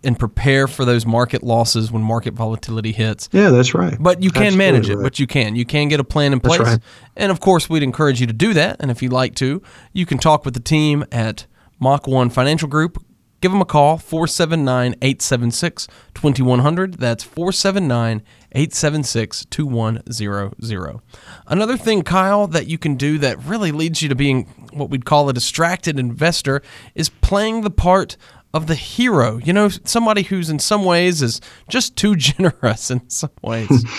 and 0.03 0.17
prepare 0.17 0.67
for 0.67 0.85
those 0.85 1.05
market 1.05 1.43
losses 1.43 1.91
when 1.91 2.01
market 2.01 2.33
volatility 2.33 2.91
hits. 2.91 3.27
Yeah, 3.31 3.49
that's 3.49 3.73
right. 3.73 3.97
But 3.99 4.23
you 4.23 4.31
can 4.31 4.43
Absolutely 4.43 4.57
manage 4.71 4.89
it, 4.89 4.95
right. 4.95 5.03
but 5.03 5.19
you 5.19 5.27
can. 5.27 5.55
You 5.55 5.65
can 5.65 5.89
get 5.89 5.99
a 5.99 6.03
plan 6.03 6.33
in 6.33 6.39
place. 6.39 6.59
right. 6.59 6.79
And 7.17 7.31
of 7.31 7.39
course, 7.39 7.69
we'd 7.69 7.83
encourage 7.83 8.21
you 8.21 8.27
to 8.27 8.33
do 8.33 8.53
that. 8.53 8.77
And 8.79 8.91
if 8.91 9.01
you'd 9.01 9.13
like 9.13 9.35
to, 9.35 9.61
you 9.93 10.05
can 10.05 10.17
talk 10.17 10.45
with 10.45 10.53
the 10.53 10.59
team 10.61 11.05
at 11.11 11.45
Mach 11.79 12.07
1 12.07 12.29
Financial 12.29 12.67
Group. 12.67 13.03
Give 13.41 13.51
them 13.53 13.61
a 13.61 13.65
call, 13.65 13.97
479 13.97 14.95
876 15.01 15.87
2100. 16.13 16.95
That's 16.95 17.23
479 17.23 18.21
876 18.51 19.45
2100. 19.45 21.01
Another 21.47 21.77
thing, 21.77 22.01
Kyle, 22.01 22.47
that 22.47 22.67
you 22.67 22.77
can 22.77 22.95
do 22.95 23.17
that 23.19 23.41
really 23.43 23.71
leads 23.71 24.01
you 24.01 24.09
to 24.09 24.15
being 24.15 24.43
what 24.73 24.89
we'd 24.89 25.05
call 25.05 25.29
a 25.29 25.33
distracted 25.33 25.97
investor 25.97 26.61
is 26.95 27.07
playing 27.07 27.61
the 27.61 27.69
part 27.69 28.17
of 28.53 28.67
the 28.67 28.75
hero. 28.75 29.37
You 29.37 29.53
know, 29.53 29.69
somebody 29.69 30.23
who's 30.23 30.49
in 30.49 30.59
some 30.59 30.85
ways 30.85 31.21
is 31.21 31.41
just 31.67 31.95
too 31.95 32.15
generous 32.17 32.91
in 32.91 33.07
some 33.09 33.31
ways. 33.41 33.85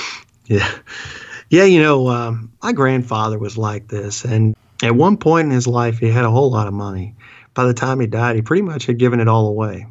Yeah. 0.47 0.69
Yeah, 1.49 1.63
you 1.63 1.81
know, 1.81 2.09
um, 2.09 2.51
my 2.61 2.73
grandfather 2.73 3.39
was 3.39 3.57
like 3.57 3.87
this. 3.87 4.25
And 4.25 4.57
at 4.83 4.97
one 4.97 5.17
point 5.17 5.47
in 5.47 5.53
his 5.53 5.69
life, 5.69 5.99
he 5.99 6.11
had 6.11 6.25
a 6.25 6.31
whole 6.31 6.51
lot 6.51 6.67
of 6.67 6.75
money. 6.75 7.15
By 7.55 7.67
the 7.67 7.75
time 7.75 8.01
he 8.01 8.09
died, 8.09 8.35
he 8.35 8.43
pretty 8.43 8.63
much 8.63 8.87
had 8.87 8.99
given 8.99 9.21
it 9.21 9.29
all 9.29 9.47
away. 9.47 9.87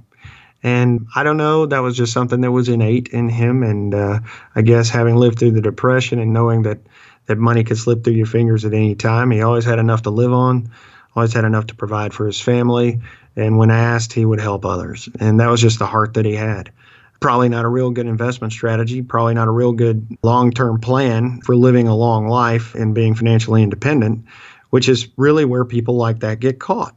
And 0.61 1.07
I 1.15 1.23
don't 1.23 1.37
know, 1.37 1.65
that 1.65 1.79
was 1.79 1.95
just 1.95 2.11
something 2.11 2.41
that 2.41 2.51
was 2.51 2.67
innate 2.67 3.07
in 3.09 3.29
him. 3.29 3.63
And 3.63 3.95
uh, 3.95 4.19
I 4.55 4.61
guess 4.61 4.89
having 4.89 5.15
lived 5.15 5.39
through 5.39 5.51
the 5.51 5.61
Depression 5.61 6.19
and 6.19 6.33
knowing 6.33 6.63
that, 6.63 6.79
that 7.27 7.37
money 7.37 7.63
could 7.63 7.77
slip 7.77 8.03
through 8.03 8.13
your 8.13 8.25
fingers 8.25 8.65
at 8.65 8.73
any 8.73 8.95
time, 8.95 9.31
he 9.31 9.41
always 9.41 9.63
had 9.63 9.79
enough 9.79 10.01
to 10.01 10.09
live 10.09 10.33
on, 10.33 10.69
always 11.15 11.33
had 11.33 11.45
enough 11.45 11.67
to 11.67 11.75
provide 11.75 12.13
for 12.13 12.25
his 12.25 12.41
family. 12.41 12.99
And 13.39 13.57
when 13.57 13.71
asked, 13.71 14.13
he 14.13 14.25
would 14.25 14.39
help 14.39 14.65
others. 14.65 15.07
And 15.19 15.39
that 15.39 15.49
was 15.49 15.61
just 15.61 15.79
the 15.79 15.87
heart 15.87 16.13
that 16.15 16.25
he 16.25 16.35
had 16.35 16.71
probably 17.19 17.49
not 17.49 17.65
a 17.65 17.67
real 17.67 17.91
good 17.91 18.07
investment 18.07 18.53
strategy, 18.53 19.01
probably 19.01 19.33
not 19.33 19.47
a 19.47 19.51
real 19.51 19.73
good 19.73 20.05
long 20.23 20.51
term 20.51 20.79
plan 20.79 21.41
for 21.41 21.55
living 21.55 21.87
a 21.87 21.95
long 21.95 22.27
life 22.27 22.75
and 22.75 22.95
being 22.95 23.15
financially 23.15 23.63
independent, 23.63 24.23
which 24.69 24.87
is 24.87 25.07
really 25.17 25.45
where 25.45 25.65
people 25.65 25.95
like 25.95 26.19
that 26.19 26.39
get 26.39 26.59
caught. 26.59 26.95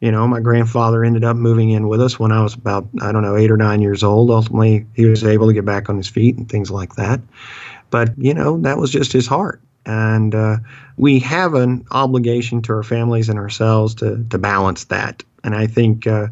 You 0.00 0.10
know, 0.10 0.26
my 0.26 0.40
grandfather 0.40 1.04
ended 1.04 1.24
up 1.24 1.36
moving 1.36 1.70
in 1.70 1.88
with 1.88 2.00
us 2.00 2.18
when 2.18 2.32
I 2.32 2.42
was 2.42 2.54
about, 2.54 2.88
I 3.02 3.12
don't 3.12 3.22
know, 3.22 3.36
eight 3.36 3.50
or 3.50 3.56
nine 3.56 3.82
years 3.82 4.02
old. 4.02 4.30
Ultimately, 4.30 4.86
he 4.94 5.04
was 5.04 5.22
able 5.22 5.46
to 5.46 5.52
get 5.52 5.66
back 5.66 5.90
on 5.90 5.96
his 5.96 6.08
feet 6.08 6.36
and 6.36 6.48
things 6.48 6.70
like 6.70 6.94
that. 6.96 7.20
But, 7.90 8.16
you 8.16 8.32
know, 8.32 8.58
that 8.62 8.78
was 8.78 8.90
just 8.90 9.12
his 9.12 9.26
heart. 9.26 9.60
And 9.84 10.34
uh, 10.34 10.58
we 10.96 11.18
have 11.20 11.54
an 11.54 11.84
obligation 11.90 12.62
to 12.62 12.72
our 12.72 12.82
families 12.82 13.28
and 13.28 13.38
ourselves 13.38 13.94
to, 13.96 14.24
to 14.30 14.38
balance 14.38 14.84
that. 14.84 15.22
And 15.42 15.54
I 15.54 15.66
think 15.66 16.06
uh, 16.06 16.28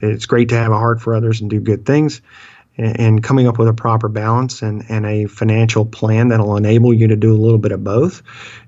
it's 0.00 0.26
great 0.26 0.48
to 0.50 0.56
have 0.56 0.72
a 0.72 0.78
heart 0.78 1.00
for 1.00 1.14
others 1.14 1.40
and 1.40 1.50
do 1.50 1.60
good 1.60 1.84
things 1.84 2.22
and 2.76 3.22
coming 3.22 3.46
up 3.46 3.58
with 3.58 3.68
a 3.68 3.74
proper 3.74 4.08
balance 4.08 4.62
and, 4.62 4.84
and 4.88 5.04
a 5.04 5.26
financial 5.26 5.84
plan 5.84 6.28
that'll 6.28 6.56
enable 6.56 6.92
you 6.92 7.08
to 7.08 7.16
do 7.16 7.32
a 7.32 7.36
little 7.36 7.58
bit 7.58 7.72
of 7.72 7.84
both 7.84 8.22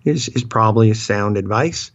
is, 0.05 0.29
is 0.31 0.45
probably 0.45 0.93
sound 0.95 1.37
advice. 1.37 1.91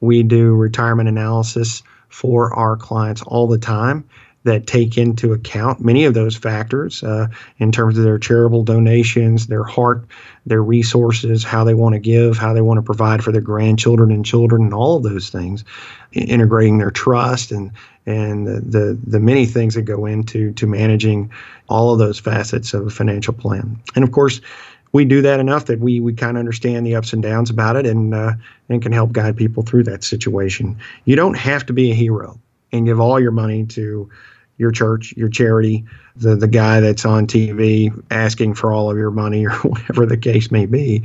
We 0.00 0.22
do 0.22 0.54
retirement 0.54 1.08
analysis 1.08 1.82
for 2.08 2.54
our 2.54 2.76
clients 2.76 3.22
all 3.22 3.48
the 3.48 3.58
time 3.58 4.08
that 4.44 4.66
take 4.66 4.98
into 4.98 5.32
account 5.32 5.80
many 5.80 6.04
of 6.04 6.14
those 6.14 6.36
factors 6.36 7.02
uh, 7.02 7.26
in 7.58 7.72
terms 7.72 7.96
of 7.96 8.04
their 8.04 8.18
charitable 8.18 8.62
donations, 8.62 9.46
their 9.46 9.64
heart, 9.64 10.06
their 10.46 10.62
resources, 10.62 11.42
how 11.42 11.64
they 11.64 11.74
want 11.74 11.94
to 11.94 11.98
give, 11.98 12.36
how 12.36 12.52
they 12.52 12.60
want 12.60 12.76
to 12.78 12.82
provide 12.82 13.24
for 13.24 13.32
their 13.32 13.40
grandchildren 13.40 14.10
and 14.12 14.24
children, 14.24 14.62
and 14.62 14.74
all 14.74 14.96
of 14.96 15.02
those 15.02 15.30
things, 15.30 15.64
integrating 16.12 16.78
their 16.78 16.90
trust 16.90 17.52
and 17.52 17.72
and 18.06 18.46
the, 18.46 18.60
the 18.60 18.98
the 19.06 19.20
many 19.20 19.46
things 19.46 19.74
that 19.74 19.82
go 19.82 20.04
into 20.04 20.52
to 20.52 20.66
managing 20.66 21.32
all 21.68 21.92
of 21.92 21.98
those 21.98 22.18
facets 22.18 22.74
of 22.74 22.86
a 22.86 22.90
financial 22.90 23.32
plan. 23.32 23.80
And 23.94 24.04
of 24.04 24.12
course, 24.12 24.42
we 24.92 25.06
do 25.06 25.22
that 25.22 25.40
enough 25.40 25.64
that 25.66 25.80
we 25.80 26.00
we 26.00 26.12
kind 26.12 26.36
of 26.36 26.40
understand 26.40 26.86
the 26.86 26.96
ups 26.96 27.14
and 27.14 27.22
downs 27.22 27.48
about 27.48 27.76
it 27.76 27.86
and 27.86 28.14
uh, 28.14 28.32
and 28.68 28.82
can 28.82 28.92
help 28.92 29.12
guide 29.12 29.38
people 29.38 29.62
through 29.62 29.84
that 29.84 30.04
situation. 30.04 30.76
You 31.06 31.16
don't 31.16 31.38
have 31.38 31.64
to 31.66 31.72
be 31.72 31.90
a 31.90 31.94
hero 31.94 32.38
and 32.72 32.84
give 32.84 33.00
all 33.00 33.18
your 33.18 33.30
money 33.30 33.64
to 33.66 34.10
your 34.56 34.70
church, 34.70 35.12
your 35.16 35.28
charity, 35.28 35.84
the 36.16 36.36
the 36.36 36.48
guy 36.48 36.80
that's 36.80 37.04
on 37.04 37.26
TV 37.26 37.90
asking 38.10 38.54
for 38.54 38.72
all 38.72 38.90
of 38.90 38.96
your 38.96 39.10
money 39.10 39.46
or 39.46 39.52
whatever 39.62 40.06
the 40.06 40.16
case 40.16 40.50
may 40.50 40.66
be. 40.66 41.02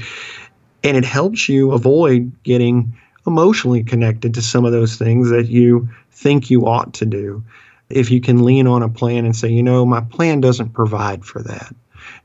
And 0.84 0.96
it 0.96 1.06
helps 1.06 1.50
you 1.50 1.72
avoid 1.72 2.32
getting 2.44 2.96
emotionally 3.27 3.84
connected 3.84 4.34
to 4.34 4.41
some 4.41 4.65
of 4.65 4.72
those 4.72 4.96
things 4.96 5.29
that 5.29 5.48
you 5.48 5.89
think 6.12 6.50
you 6.50 6.65
ought 6.65 6.94
to 6.96 7.06
do. 7.06 7.44
If 7.89 8.12
you 8.12 8.22
can 8.22 8.44
lean 8.44 8.68
on 8.68 8.84
a 8.84 8.89
plan 8.89 9.25
and 9.25 9.36
say, 9.36 9.50
you 9.50 9.63
know, 9.63 9.86
my 9.86 10.01
plan 10.01 10.41
doesn't 10.41 10.70
provide 10.74 11.25
for 11.25 11.41
that. 11.44 11.74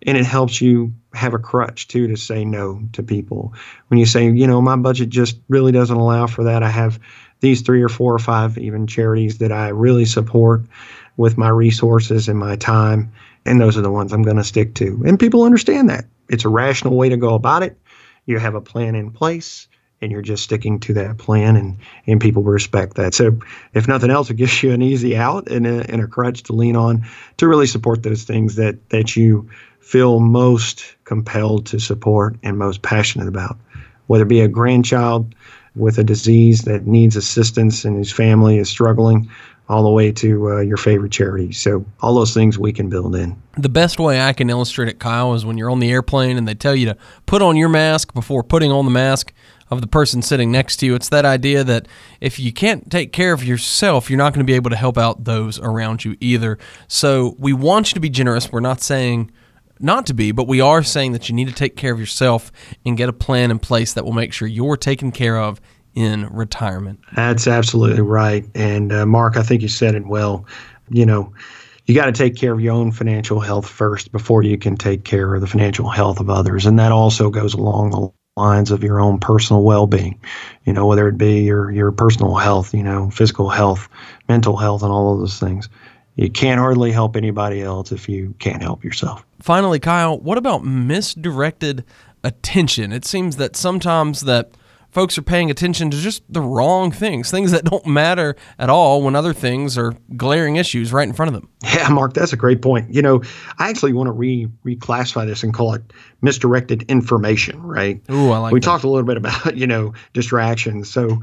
And 0.02 0.16
it 0.16 0.26
helps 0.26 0.60
you 0.60 0.92
have 1.14 1.34
a 1.34 1.38
crutch 1.38 1.88
too 1.88 2.06
to 2.08 2.16
say 2.16 2.44
no 2.44 2.82
to 2.92 3.02
people. 3.02 3.54
When 3.88 3.98
you 3.98 4.06
say, 4.06 4.30
you 4.30 4.46
know, 4.46 4.60
my 4.60 4.76
budget 4.76 5.08
just 5.08 5.38
really 5.48 5.72
doesn't 5.72 5.96
allow 5.96 6.26
for 6.26 6.44
that. 6.44 6.62
I 6.62 6.68
have 6.68 6.98
these 7.40 7.62
three 7.62 7.82
or 7.82 7.88
four 7.88 8.14
or 8.14 8.18
five 8.18 8.58
even 8.58 8.86
charities 8.86 9.38
that 9.38 9.52
I 9.52 9.68
really 9.68 10.04
support 10.04 10.62
with 11.16 11.38
my 11.38 11.48
resources 11.48 12.28
and 12.28 12.38
my 12.38 12.56
time. 12.56 13.12
And 13.46 13.60
those 13.60 13.76
are 13.76 13.82
the 13.82 13.90
ones 13.90 14.12
I'm 14.12 14.22
going 14.22 14.36
to 14.36 14.44
stick 14.44 14.74
to. 14.76 15.02
And 15.06 15.18
people 15.18 15.44
understand 15.44 15.90
that. 15.90 16.06
It's 16.28 16.44
a 16.44 16.48
rational 16.48 16.96
way 16.96 17.08
to 17.08 17.16
go 17.16 17.34
about 17.34 17.62
it. 17.62 17.78
You 18.26 18.38
have 18.38 18.54
a 18.54 18.60
plan 18.60 18.94
in 18.94 19.10
place 19.10 19.68
and 20.00 20.10
you're 20.12 20.22
just 20.22 20.44
sticking 20.44 20.80
to 20.80 20.94
that 20.94 21.18
plan 21.18 21.56
and, 21.56 21.78
and 22.06 22.20
people 22.20 22.42
respect 22.42 22.96
that. 22.96 23.14
So 23.14 23.38
if 23.74 23.88
nothing 23.88 24.10
else, 24.10 24.30
it 24.30 24.34
gives 24.34 24.62
you 24.62 24.72
an 24.72 24.82
easy 24.82 25.16
out 25.16 25.48
and 25.48 25.66
a, 25.66 25.90
and 25.90 26.02
a 26.02 26.06
crutch 26.06 26.42
to 26.44 26.52
lean 26.52 26.76
on 26.76 27.06
to 27.38 27.48
really 27.48 27.66
support 27.66 28.02
those 28.02 28.24
things 28.24 28.56
that, 28.56 28.90
that 28.90 29.16
you 29.16 29.48
feel 29.80 30.20
most 30.20 30.96
compelled 31.04 31.66
to 31.66 31.78
support 31.78 32.36
and 32.42 32.58
most 32.58 32.82
passionate 32.82 33.28
about, 33.28 33.58
whether 34.06 34.24
it 34.24 34.28
be 34.28 34.40
a 34.40 34.48
grandchild 34.48 35.34
with 35.74 35.98
a 35.98 36.04
disease 36.04 36.62
that 36.62 36.86
needs 36.86 37.16
assistance 37.16 37.84
and 37.84 37.96
whose 37.96 38.12
family 38.12 38.58
is 38.58 38.68
struggling, 38.68 39.28
all 39.68 39.82
the 39.82 39.90
way 39.90 40.12
to 40.12 40.50
uh, 40.50 40.60
your 40.60 40.76
favorite 40.76 41.12
charity. 41.12 41.52
So 41.52 41.84
all 42.00 42.14
those 42.14 42.34
things 42.34 42.58
we 42.58 42.72
can 42.72 42.90
build 42.90 43.16
in. 43.16 43.40
The 43.56 43.68
best 43.68 43.98
way 43.98 44.20
I 44.20 44.32
can 44.32 44.50
illustrate 44.50 44.88
it, 44.88 44.98
Kyle, 44.98 45.34
is 45.34 45.46
when 45.46 45.56
you're 45.56 45.70
on 45.70 45.80
the 45.80 45.90
airplane 45.90 46.36
and 46.36 46.46
they 46.46 46.54
tell 46.54 46.74
you 46.74 46.86
to 46.86 46.96
put 47.24 47.40
on 47.40 47.56
your 47.56 47.70
mask 47.70 48.12
before 48.12 48.42
putting 48.42 48.70
on 48.70 48.84
the 48.84 48.90
mask 48.90 49.32
of 49.70 49.80
the 49.80 49.86
person 49.86 50.20
sitting 50.20 50.52
next 50.52 50.76
to 50.78 50.86
you. 50.86 50.94
It's 50.94 51.08
that 51.08 51.24
idea 51.24 51.64
that 51.64 51.88
if 52.20 52.38
you 52.38 52.52
can't 52.52 52.90
take 52.90 53.12
care 53.12 53.32
of 53.32 53.42
yourself, 53.42 54.10
you're 54.10 54.18
not 54.18 54.34
going 54.34 54.44
to 54.44 54.50
be 54.50 54.54
able 54.54 54.70
to 54.70 54.76
help 54.76 54.98
out 54.98 55.24
those 55.24 55.58
around 55.58 56.04
you 56.04 56.16
either. 56.20 56.58
So 56.86 57.34
we 57.38 57.54
want 57.54 57.90
you 57.90 57.94
to 57.94 58.00
be 58.00 58.10
generous. 58.10 58.52
We're 58.52 58.60
not 58.60 58.82
saying 58.82 59.30
not 59.80 60.06
to 60.06 60.14
be, 60.14 60.32
but 60.32 60.46
we 60.46 60.60
are 60.60 60.82
saying 60.82 61.12
that 61.12 61.28
you 61.28 61.34
need 61.34 61.48
to 61.48 61.54
take 61.54 61.76
care 61.76 61.92
of 61.92 61.98
yourself 61.98 62.52
and 62.84 62.96
get 62.96 63.08
a 63.08 63.12
plan 63.12 63.50
in 63.50 63.58
place 63.58 63.94
that 63.94 64.04
will 64.04 64.12
make 64.12 64.32
sure 64.32 64.46
you're 64.46 64.76
taken 64.76 65.10
care 65.10 65.38
of 65.38 65.60
in 65.94 66.26
retirement. 66.28 67.00
That's 67.14 67.46
absolutely 67.46 68.02
right. 68.02 68.44
And 68.54 68.92
uh, 68.92 69.06
Mark, 69.06 69.36
I 69.36 69.42
think 69.42 69.62
you 69.62 69.68
said 69.68 69.94
it 69.94 70.06
well. 70.06 70.46
You 70.90 71.06
know, 71.06 71.32
you 71.86 71.94
got 71.94 72.06
to 72.06 72.12
take 72.12 72.36
care 72.36 72.52
of 72.52 72.60
your 72.60 72.74
own 72.74 72.92
financial 72.92 73.40
health 73.40 73.68
first 73.68 74.12
before 74.12 74.42
you 74.42 74.58
can 74.58 74.76
take 74.76 75.04
care 75.04 75.34
of 75.34 75.40
the 75.40 75.46
financial 75.46 75.88
health 75.88 76.20
of 76.20 76.30
others. 76.30 76.66
And 76.66 76.78
that 76.78 76.92
also 76.92 77.30
goes 77.30 77.54
along 77.54 77.90
the 77.90 78.10
lines 78.36 78.70
of 78.70 78.82
your 78.82 79.00
own 79.00 79.18
personal 79.20 79.62
well-being 79.62 80.18
you 80.64 80.72
know 80.72 80.86
whether 80.86 81.06
it 81.06 81.16
be 81.16 81.42
your 81.42 81.70
your 81.70 81.92
personal 81.92 82.34
health 82.34 82.74
you 82.74 82.82
know 82.82 83.08
physical 83.10 83.48
health 83.48 83.88
mental 84.28 84.56
health 84.56 84.82
and 84.82 84.90
all 84.90 85.14
of 85.14 85.20
those 85.20 85.38
things 85.38 85.68
you 86.16 86.28
can't 86.28 86.58
hardly 86.58 86.90
help 86.90 87.14
anybody 87.14 87.62
else 87.62 87.92
if 87.92 88.08
you 88.08 88.34
can't 88.40 88.60
help 88.60 88.82
yourself 88.82 89.24
finally 89.40 89.78
kyle 89.78 90.18
what 90.18 90.36
about 90.36 90.64
misdirected 90.64 91.84
attention 92.24 92.92
it 92.92 93.04
seems 93.04 93.36
that 93.36 93.54
sometimes 93.54 94.22
that 94.22 94.50
folks 94.94 95.18
are 95.18 95.22
paying 95.22 95.50
attention 95.50 95.90
to 95.90 95.96
just 95.98 96.22
the 96.32 96.40
wrong 96.40 96.90
things, 96.92 97.30
things 97.30 97.50
that 97.50 97.64
don't 97.64 97.84
matter 97.84 98.36
at 98.58 98.70
all 98.70 99.02
when 99.02 99.14
other 99.16 99.32
things 99.34 99.76
are 99.76 99.94
glaring 100.16 100.56
issues 100.56 100.92
right 100.92 101.06
in 101.06 101.12
front 101.12 101.34
of 101.34 101.34
them. 101.34 101.50
Yeah, 101.64 101.88
Mark, 101.88 102.14
that's 102.14 102.32
a 102.32 102.36
great 102.36 102.62
point. 102.62 102.94
You 102.94 103.02
know, 103.02 103.22
I 103.58 103.68
actually 103.68 103.92
want 103.92 104.06
to 104.06 104.12
re 104.12 104.48
reclassify 104.64 105.26
this 105.26 105.42
and 105.42 105.52
call 105.52 105.74
it 105.74 105.82
misdirected 106.22 106.84
information, 106.84 107.60
right? 107.60 108.00
Ooh, 108.10 108.30
I 108.30 108.38
like 108.38 108.52
We 108.52 108.60
that. 108.60 108.64
talked 108.64 108.84
a 108.84 108.88
little 108.88 109.06
bit 109.06 109.16
about, 109.16 109.56
you 109.56 109.66
know, 109.66 109.92
distractions. 110.14 110.88
So 110.90 111.22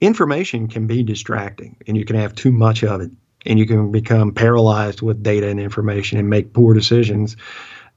information 0.00 0.68
can 0.68 0.86
be 0.86 1.02
distracting 1.02 1.76
and 1.86 1.96
you 1.96 2.04
can 2.04 2.16
have 2.16 2.34
too 2.34 2.52
much 2.52 2.84
of 2.84 3.00
it 3.00 3.10
and 3.46 3.58
you 3.58 3.66
can 3.66 3.90
become 3.90 4.32
paralyzed 4.32 5.00
with 5.02 5.22
data 5.22 5.48
and 5.48 5.58
information 5.58 6.18
and 6.18 6.28
make 6.28 6.52
poor 6.52 6.74
decisions 6.74 7.36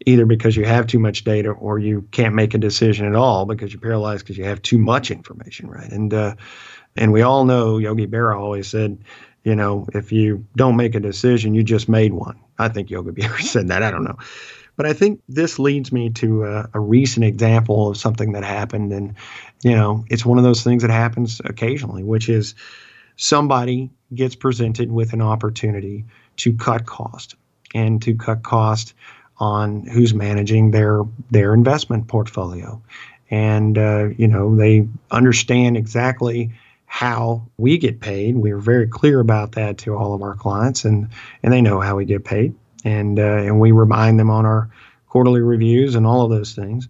either 0.06 0.26
because 0.26 0.56
you 0.56 0.66
have 0.66 0.88
too 0.88 1.00
much 1.00 1.24
data 1.24 1.52
or 1.52 1.80
you 1.80 2.08
can't 2.12 2.36
make 2.36 2.54
a 2.54 2.58
decision 2.58 3.06
at 3.06 3.16
all 3.16 3.46
because 3.46 3.74
you're 3.74 3.82
paralyzed 3.82 4.24
because 4.26 4.38
you 4.38 4.46
have 4.46 4.62
too 4.62 4.78
much 4.78 5.12
information, 5.12 5.70
right? 5.70 5.92
And 5.92 6.14
uh, 6.14 6.36
and 6.96 7.12
we 7.12 7.22
all 7.22 7.46
know 7.46 7.78
Yogi 7.78 8.08
Berra 8.08 8.38
always 8.40 8.68
said, 8.68 9.04
you 9.44 9.56
know, 9.56 9.88
if 9.94 10.12
you 10.12 10.46
don't 10.56 10.76
make 10.76 10.96
a 10.96 11.00
decision, 11.00 11.54
you 11.54 11.64
just 11.64 11.90
made 11.90 12.14
one. 12.14 12.40
I 12.58 12.70
think 12.70 12.90
Yogi 12.90 13.12
Berra 13.12 13.42
said 13.42 13.68
that. 13.70 13.84
I 13.84 13.92
don't 13.92 14.04
know. 14.04 14.18
But 14.76 14.86
I 14.86 14.94
think 14.94 15.22
this 15.28 15.60
leads 15.60 15.92
me 15.92 16.10
to 16.12 16.46
a, 16.46 16.70
a 16.74 16.80
recent 16.80 17.26
example 17.26 17.90
of 17.90 17.98
something 17.98 18.32
that 18.32 18.46
happened. 18.46 18.94
And, 18.94 19.16
you 19.62 19.76
know, 19.76 20.06
it's 20.10 20.26
one 20.26 20.38
of 20.38 20.46
those 20.46 20.64
things 20.64 20.84
that 20.84 20.92
happens 20.92 21.42
occasionally, 21.44 22.02
which 22.02 22.30
is 22.30 22.56
somebody 23.18 23.90
gets 24.16 24.36
presented 24.36 24.90
with 24.90 25.12
an 25.12 25.22
opportunity 25.22 26.06
to 26.38 26.54
cut 26.54 26.86
cost 26.86 27.36
and 27.76 28.02
to 28.04 28.16
cut 28.16 28.44
cost 28.44 28.94
on 29.40 29.86
who's 29.86 30.14
managing 30.14 30.72
their 30.72 31.04
their 31.32 31.54
investment 31.54 32.08
portfolio, 32.08 32.82
and 33.30 33.78
uh, 33.78 34.10
you 34.18 34.28
know 34.28 34.56
they 34.56 34.88
understand 35.12 35.78
exactly 35.78 36.52
how 36.86 37.48
we 37.58 37.78
get 37.78 38.02
paid. 38.02 38.36
We're 38.36 38.58
very 38.58 38.88
clear 38.88 39.20
about 39.20 39.54
that 39.54 39.78
to 39.80 39.96
all 39.96 40.14
of 40.14 40.22
our 40.22 40.36
clients, 40.36 40.86
and 40.86 41.10
and 41.42 41.54
they 41.54 41.62
know 41.62 41.80
how 41.80 41.96
we 41.96 42.06
get 42.06 42.26
paid, 42.26 42.54
and 42.84 43.20
uh, 43.20 43.38
and 43.38 43.60
we 43.60 43.72
remind 43.72 44.20
them 44.20 44.30
on 44.30 44.46
our 44.46 44.70
quarterly 45.08 45.42
reviews 45.42 45.96
and 45.96 46.06
all 46.06 46.24
of 46.24 46.30
those 46.30 46.54
things, 46.54 46.88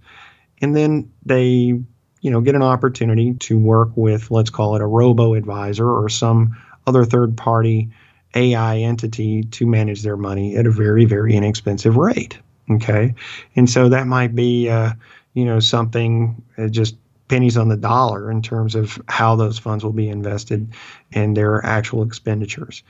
and 0.62 0.76
then 0.76 1.12
they 1.26 1.80
you 2.22 2.32
know 2.32 2.42
get 2.42 2.56
an 2.56 2.64
opportunity 2.64 3.34
to 3.36 3.58
work 3.58 3.90
with 3.96 4.32
let's 4.32 4.50
call 4.50 4.76
it 4.76 4.82
a 4.82 4.88
robo 4.88 5.36
advisor 5.36 5.88
or 5.90 6.10
some 6.10 6.58
other 6.88 7.06
third 7.06 7.38
party 7.38 7.90
AI 8.36 8.78
entity 8.78 9.44
to 9.44 9.66
manage 9.66 10.04
their 10.04 10.18
money 10.18 10.56
at 10.56 10.66
a 10.66 10.72
very, 10.72 11.06
very 11.06 11.36
inexpensive 11.36 11.98
rate. 11.98 12.38
Okay. 12.70 13.16
And 13.56 13.70
so 13.70 13.90
that 13.90 14.08
might 14.08 14.36
be, 14.36 14.70
uh, 14.70 14.94
you 15.34 15.46
know, 15.46 15.60
something 15.60 16.42
uh, 16.58 16.68
just 16.68 16.96
pennies 17.28 17.58
on 17.58 17.70
the 17.70 17.78
dollar 17.78 18.30
in 18.30 18.42
terms 18.42 18.76
of 18.76 19.02
how 19.08 19.36
those 19.36 19.58
funds 19.58 19.84
will 19.84 19.94
be 19.94 20.10
invested 20.10 20.72
and 21.12 21.38
their 21.38 21.66
actual 21.66 22.04
expenditures. 22.04 22.84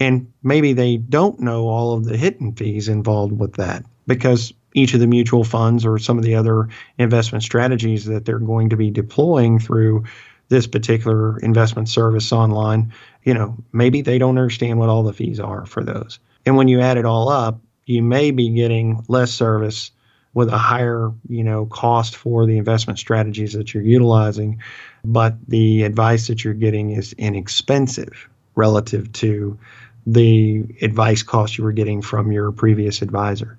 And 0.00 0.32
maybe 0.42 0.72
they 0.72 0.96
don't 0.96 1.38
know 1.40 1.68
all 1.68 1.92
of 1.92 2.04
the 2.04 2.16
hidden 2.16 2.54
fees 2.54 2.88
involved 2.88 3.38
with 3.38 3.54
that 3.54 3.84
because 4.06 4.52
each 4.74 4.94
of 4.94 5.00
the 5.00 5.06
mutual 5.06 5.44
funds 5.44 5.84
or 5.84 5.98
some 5.98 6.18
of 6.18 6.24
the 6.24 6.34
other 6.34 6.68
investment 6.98 7.44
strategies 7.44 8.06
that 8.06 8.24
they're 8.24 8.38
going 8.38 8.70
to 8.70 8.76
be 8.76 8.90
deploying 8.90 9.58
through 9.58 10.04
this 10.52 10.66
particular 10.66 11.38
investment 11.38 11.88
service 11.88 12.30
online, 12.30 12.92
you 13.22 13.32
know, 13.32 13.56
maybe 13.72 14.02
they 14.02 14.18
don't 14.18 14.36
understand 14.36 14.78
what 14.78 14.90
all 14.90 15.02
the 15.02 15.14
fees 15.14 15.40
are 15.40 15.64
for 15.64 15.82
those. 15.82 16.18
And 16.44 16.58
when 16.58 16.68
you 16.68 16.82
add 16.82 16.98
it 16.98 17.06
all 17.06 17.30
up, 17.30 17.58
you 17.86 18.02
may 18.02 18.32
be 18.32 18.50
getting 18.50 19.02
less 19.08 19.32
service 19.32 19.92
with 20.34 20.50
a 20.50 20.58
higher, 20.58 21.10
you 21.26 21.42
know, 21.42 21.64
cost 21.64 22.16
for 22.16 22.44
the 22.44 22.58
investment 22.58 22.98
strategies 22.98 23.54
that 23.54 23.72
you're 23.72 23.82
utilizing, 23.82 24.60
but 25.06 25.36
the 25.48 25.84
advice 25.84 26.26
that 26.26 26.44
you're 26.44 26.52
getting 26.52 26.90
is 26.90 27.14
inexpensive 27.14 28.28
relative 28.54 29.10
to 29.12 29.58
the 30.06 30.64
advice 30.82 31.22
cost 31.22 31.56
you 31.56 31.64
were 31.64 31.72
getting 31.72 32.02
from 32.02 32.30
your 32.30 32.52
previous 32.52 33.00
advisor. 33.00 33.58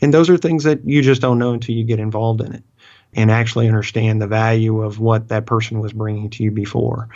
And 0.00 0.12
those 0.12 0.28
are 0.28 0.36
things 0.36 0.64
that 0.64 0.84
you 0.84 1.00
just 1.00 1.22
don't 1.22 1.38
know 1.38 1.52
until 1.52 1.76
you 1.76 1.84
get 1.84 2.00
involved 2.00 2.40
in 2.40 2.54
it 2.54 2.64
and 3.14 3.30
actually 3.30 3.68
understand 3.68 4.20
the 4.20 4.26
value 4.26 4.82
of 4.82 4.98
what 4.98 5.28
that 5.28 5.46
person 5.46 5.80
was 5.80 5.92
bringing 5.92 6.30
to 6.30 6.42
you 6.42 6.50
before. 6.50 7.08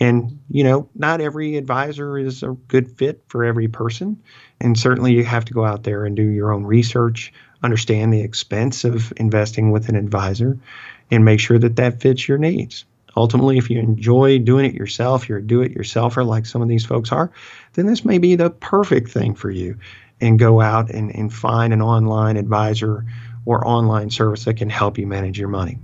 And, 0.00 0.40
you 0.50 0.64
know, 0.64 0.88
not 0.94 1.20
every 1.20 1.56
advisor 1.56 2.18
is 2.18 2.42
a 2.42 2.56
good 2.68 2.90
fit 2.90 3.22
for 3.28 3.44
every 3.44 3.68
person. 3.68 4.22
And 4.60 4.78
certainly 4.78 5.12
you 5.12 5.24
have 5.24 5.44
to 5.46 5.54
go 5.54 5.64
out 5.64 5.84
there 5.84 6.04
and 6.04 6.16
do 6.16 6.26
your 6.26 6.52
own 6.52 6.64
research, 6.64 7.32
understand 7.62 8.12
the 8.12 8.22
expense 8.22 8.84
of 8.84 9.12
investing 9.16 9.70
with 9.70 9.88
an 9.88 9.96
advisor, 9.96 10.58
and 11.10 11.24
make 11.24 11.40
sure 11.40 11.58
that 11.58 11.76
that 11.76 12.00
fits 12.00 12.26
your 12.26 12.38
needs. 12.38 12.84
Ultimately, 13.16 13.58
if 13.58 13.70
you 13.70 13.78
enjoy 13.78 14.38
doing 14.38 14.66
it 14.66 14.74
yourself, 14.74 15.28
you're 15.28 15.38
a 15.38 15.42
do 15.42 15.62
it 15.62 15.74
yourselfer 15.74 16.26
like 16.26 16.46
some 16.46 16.62
of 16.62 16.68
these 16.68 16.84
folks 16.84 17.12
are, 17.12 17.30
then 17.74 17.86
this 17.86 18.04
may 18.04 18.18
be 18.18 18.34
the 18.34 18.50
perfect 18.50 19.10
thing 19.10 19.34
for 19.34 19.50
you. 19.50 19.78
And 20.20 20.38
go 20.38 20.60
out 20.60 20.90
and, 20.90 21.14
and 21.14 21.32
find 21.32 21.72
an 21.72 21.82
online 21.82 22.36
advisor 22.36 23.04
or 23.46 23.66
online 23.66 24.10
service 24.10 24.44
that 24.44 24.56
can 24.56 24.70
help 24.70 24.98
you 24.98 25.06
manage 25.06 25.38
your 25.38 25.48
money. 25.48 25.78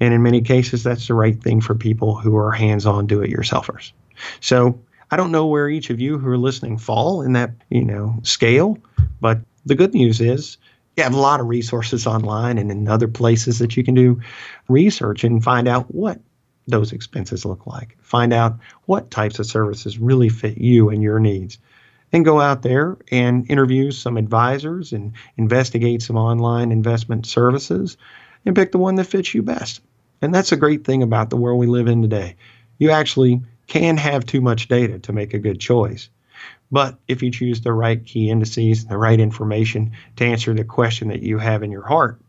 And 0.00 0.12
in 0.12 0.22
many 0.22 0.40
cases, 0.40 0.82
that's 0.82 1.06
the 1.06 1.14
right 1.14 1.40
thing 1.40 1.60
for 1.60 1.74
people 1.74 2.16
who 2.16 2.36
are 2.36 2.52
hands 2.52 2.86
on 2.86 3.06
do 3.06 3.22
it 3.22 3.30
yourselfers. 3.30 3.92
So 4.40 4.80
I 5.10 5.16
don't 5.16 5.32
know 5.32 5.46
where 5.46 5.68
each 5.68 5.90
of 5.90 6.00
you 6.00 6.18
who 6.18 6.28
are 6.28 6.38
listening 6.38 6.78
fall 6.78 7.22
in 7.22 7.32
that, 7.32 7.50
you 7.70 7.84
know, 7.84 8.18
scale, 8.22 8.78
but 9.20 9.40
the 9.64 9.74
good 9.74 9.94
news 9.94 10.20
is 10.20 10.58
you 10.96 11.02
have 11.02 11.14
a 11.14 11.20
lot 11.20 11.40
of 11.40 11.46
resources 11.46 12.06
online 12.06 12.58
and 12.58 12.70
in 12.70 12.88
other 12.88 13.08
places 13.08 13.58
that 13.58 13.76
you 13.76 13.84
can 13.84 13.94
do 13.94 14.20
research 14.68 15.24
and 15.24 15.44
find 15.44 15.68
out 15.68 15.94
what 15.94 16.20
those 16.66 16.92
expenses 16.92 17.44
look 17.44 17.66
like. 17.66 17.96
Find 18.00 18.32
out 18.32 18.58
what 18.86 19.10
types 19.10 19.38
of 19.38 19.46
services 19.46 19.98
really 19.98 20.28
fit 20.28 20.58
you 20.58 20.88
and 20.88 21.02
your 21.02 21.20
needs. 21.20 21.58
And 22.12 22.24
go 22.24 22.40
out 22.40 22.62
there 22.62 22.96
and 23.10 23.50
interview 23.50 23.90
some 23.90 24.16
advisors 24.16 24.92
and 24.92 25.12
investigate 25.36 26.02
some 26.02 26.16
online 26.16 26.72
investment 26.72 27.26
services 27.26 27.96
and 28.44 28.54
pick 28.54 28.72
the 28.72 28.78
one 28.78 28.94
that 28.94 29.04
fits 29.04 29.34
you 29.34 29.42
best. 29.42 29.80
And 30.22 30.34
that's 30.34 30.52
a 30.52 30.56
great 30.56 30.84
thing 30.84 31.02
about 31.02 31.30
the 31.30 31.36
world 31.36 31.58
we 31.58 31.66
live 31.66 31.88
in 31.88 32.02
today. 32.02 32.36
You 32.78 32.90
actually 32.90 33.42
can 33.66 33.96
have 33.96 34.24
too 34.24 34.40
much 34.40 34.68
data 34.68 34.98
to 35.00 35.12
make 35.12 35.34
a 35.34 35.38
good 35.38 35.60
choice. 35.60 36.08
But 36.70 36.98
if 37.06 37.22
you 37.22 37.30
choose 37.30 37.60
the 37.60 37.72
right 37.72 38.04
key 38.04 38.30
indices, 38.30 38.86
the 38.86 38.98
right 38.98 39.18
information 39.18 39.92
to 40.16 40.24
answer 40.24 40.54
the 40.54 40.64
question 40.64 41.08
that 41.08 41.22
you 41.22 41.38
have 41.38 41.62
in 41.62 41.70
your 41.70 41.86
heart, 41.86 42.20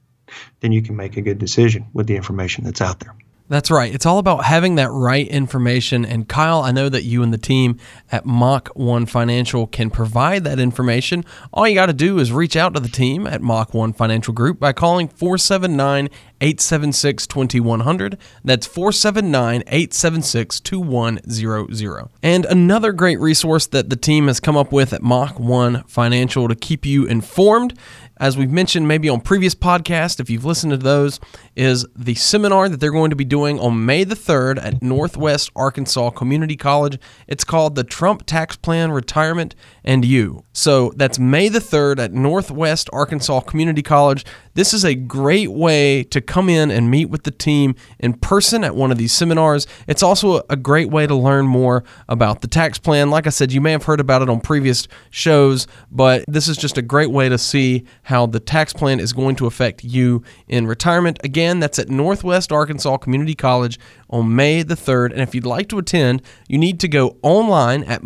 then 0.60 0.72
you 0.72 0.82
can 0.82 0.96
make 0.96 1.18
a 1.18 1.22
good 1.22 1.38
decision 1.38 1.88
with 1.94 2.08
the 2.08 2.16
information 2.16 2.64
that's 2.64 2.82
out 2.82 3.00
there. 3.00 3.16
That's 3.50 3.72
right. 3.72 3.94
It's 3.94 4.06
all 4.06 4.18
about 4.18 4.44
having 4.44 4.76
that 4.76 4.92
right 4.92 5.26
information. 5.26 6.04
And 6.04 6.28
Kyle, 6.28 6.62
I 6.62 6.72
know 6.72 6.90
that 6.90 7.04
you 7.04 7.24
and 7.24 7.34
the 7.34 7.38
team 7.38 7.80
at 8.12 8.26
Mach 8.26 8.68
1 8.76 9.06
Financial 9.06 9.68
can 9.68 9.90
provide 9.90 10.44
that 10.44 10.60
information. 10.60 11.24
All 11.54 11.66
you 11.66 11.74
got 11.74 11.86
to 11.86 11.94
do 11.94 12.20
is 12.20 12.32
reach 12.34 12.58
out 12.58 12.74
to 12.74 12.82
the 12.82 12.90
team 12.90 13.26
at 13.26 13.42
Mach 13.42 13.74
1 13.74 13.94
Financial 13.94 14.34
Group 14.34 14.60
by 14.60 14.74
calling 14.74 15.08
479 15.08 16.10
876 16.42 17.28
2100. 17.28 18.18
That's 18.44 18.68
479 18.68 19.64
876 19.68 20.60
2100. 20.60 22.10
And 22.24 22.46
another 22.46 22.92
great 22.92 23.20
resource 23.20 23.68
that 23.68 23.90
the 23.90 23.96
team 23.96 24.28
has 24.28 24.40
come 24.40 24.58
up 24.58 24.72
with 24.72 24.94
at 24.94 25.04
Mach 25.04 25.40
1 25.40 25.84
Financial 25.88 26.48
to 26.48 26.56
keep 26.56 26.86
you 26.86 27.06
informed 27.06 27.78
as 28.20 28.38
we've 28.38 28.52
mentioned 28.52 28.88
maybe 28.88 29.10
on 29.10 29.22
previous 29.22 29.54
podcasts, 29.54 30.20
if 30.20 30.30
you've 30.30 30.46
listened 30.46 30.72
to 30.72 30.78
those, 30.78 31.20
is 31.56 31.86
the 31.96 32.16
seminar 32.16 32.68
that 32.68 32.80
they're 32.80 32.92
going 32.92 33.12
to 33.12 33.16
be 33.16 33.26
doing 33.26 33.60
on 33.60 33.86
May 33.86 34.04
the 34.04 34.16
3rd 34.16 34.64
at 34.64 34.82
Northwest 34.82 35.52
Arkansas 35.56 36.12
Community 36.12 36.56
College. 36.56 37.00
It's 37.28 37.44
called 37.44 37.76
the 37.76 37.84
Trump 37.84 38.26
Tax 38.26 38.56
Plan 38.56 38.92
Retirement 38.92 39.56
and 39.88 40.04
You. 40.04 40.44
So 40.52 40.92
that's 40.98 41.18
May 41.18 41.48
the 41.48 41.60
3rd 41.60 42.00
at 42.00 42.14
Northwest 42.14 42.90
Arkansas 42.92 43.40
Community 43.42 43.82
College. 43.82 44.26
This 44.54 44.74
is 44.74 44.84
a 44.84 44.94
great 44.94 45.52
way 45.52 46.04
to 46.04 46.20
come 46.20 46.50
in 46.50 46.70
and 46.70 46.92
meet 46.92 47.06
with 47.06 47.24
the 47.24 47.32
team 47.32 47.74
in 48.00 48.14
person 48.14 48.64
at 48.64 48.76
one 48.76 48.92
of 48.92 48.98
these 48.98 49.14
seminars. 49.14 49.66
It's 49.88 50.04
also 50.04 50.42
a 50.50 50.58
great 50.58 50.90
way 50.90 51.08
to 51.08 51.16
learn 51.16 51.48
more 51.48 51.86
about 52.10 52.42
the 52.42 52.48
tax 52.48 52.78
plan. 52.78 53.10
Like 53.10 53.28
I 53.28 53.30
said, 53.30 53.54
you 53.54 53.62
may 53.62 53.72
have 53.72 53.84
heard 53.84 54.02
about 54.02 54.22
it 54.22 54.30
on 54.30 54.42
previous 54.42 54.90
shows, 55.10 55.68
but 55.90 56.26
this 56.28 56.50
is 56.50 56.58
just 56.58 56.78
a 56.78 56.82
great 56.82 57.12
way 57.12 57.30
to 57.30 57.38
see 57.38 57.86
how 58.04 58.26
the 58.26 58.42
tax 58.42 58.74
plan 58.74 59.00
is 59.00 59.14
going 59.14 59.38
to 59.38 59.46
affect 59.46 59.86
you 59.86 60.22
in 60.50 60.68
retirement. 60.68 61.18
Again, 61.24 61.62
that's 61.62 61.80
at 61.80 61.88
Northwest 61.88 62.52
Arkansas 62.52 62.98
Community 62.98 63.36
College 63.36 63.80
on 64.10 64.36
May 64.36 64.64
the 64.64 64.76
3rd. 64.76 65.12
And 65.12 65.22
if 65.22 65.34
you'd 65.34 65.46
like 65.46 65.70
to 65.70 65.78
attend, 65.78 66.22
you 66.48 66.58
need 66.58 66.80
to 66.82 66.88
go 66.88 67.18
online 67.22 67.84
at 67.84 68.04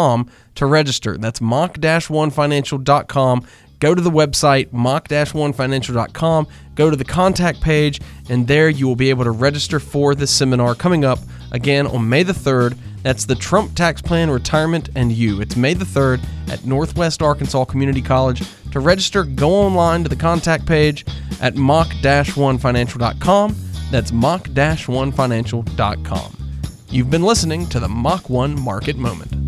mach-1financial.com 0.00 0.30
to 0.56 0.66
register. 0.66 1.16
That's 1.18 1.40
mach-1financial.com. 1.40 3.46
go 3.78 3.94
to 3.94 4.02
the 4.02 4.10
website 4.10 4.72
mach-onefinancial.com, 4.72 6.46
go 6.74 6.90
to 6.90 6.96
the 6.96 7.04
contact 7.04 7.60
page, 7.60 8.00
and 8.28 8.46
there 8.46 8.68
you 8.68 8.86
will 8.86 8.96
be 8.96 9.08
able 9.10 9.24
to 9.24 9.30
register 9.30 9.80
for 9.80 10.14
the 10.14 10.26
seminar 10.26 10.74
coming 10.74 11.02
up 11.04 11.18
again 11.50 11.86
on 11.86 12.06
May 12.08 12.22
the 12.22 12.34
3rd. 12.34 12.76
That's 13.02 13.24
the 13.24 13.34
Trump 13.34 13.74
Tax 13.74 14.02
Plan, 14.02 14.30
Retirement, 14.30 14.90
and 14.94 15.10
You. 15.10 15.40
It's 15.40 15.56
May 15.56 15.72
the 15.72 15.86
3rd 15.86 16.20
at 16.50 16.66
Northwest 16.66 17.22
Arkansas 17.22 17.64
Community 17.64 18.02
College. 18.02 18.42
To 18.72 18.80
register, 18.80 19.24
go 19.24 19.50
online 19.50 20.02
to 20.02 20.10
the 20.10 20.16
contact 20.16 20.66
page 20.66 21.06
at 21.40 21.56
mach-onefinancial.com. 21.56 23.56
That's 23.90 24.12
mach-onefinancial.com. 24.12 26.36
You've 26.90 27.10
been 27.10 27.22
listening 27.22 27.66
to 27.68 27.80
the 27.80 27.88
Mach 27.88 28.28
1 28.28 28.60
Market 28.60 28.96
Moment. 28.96 29.39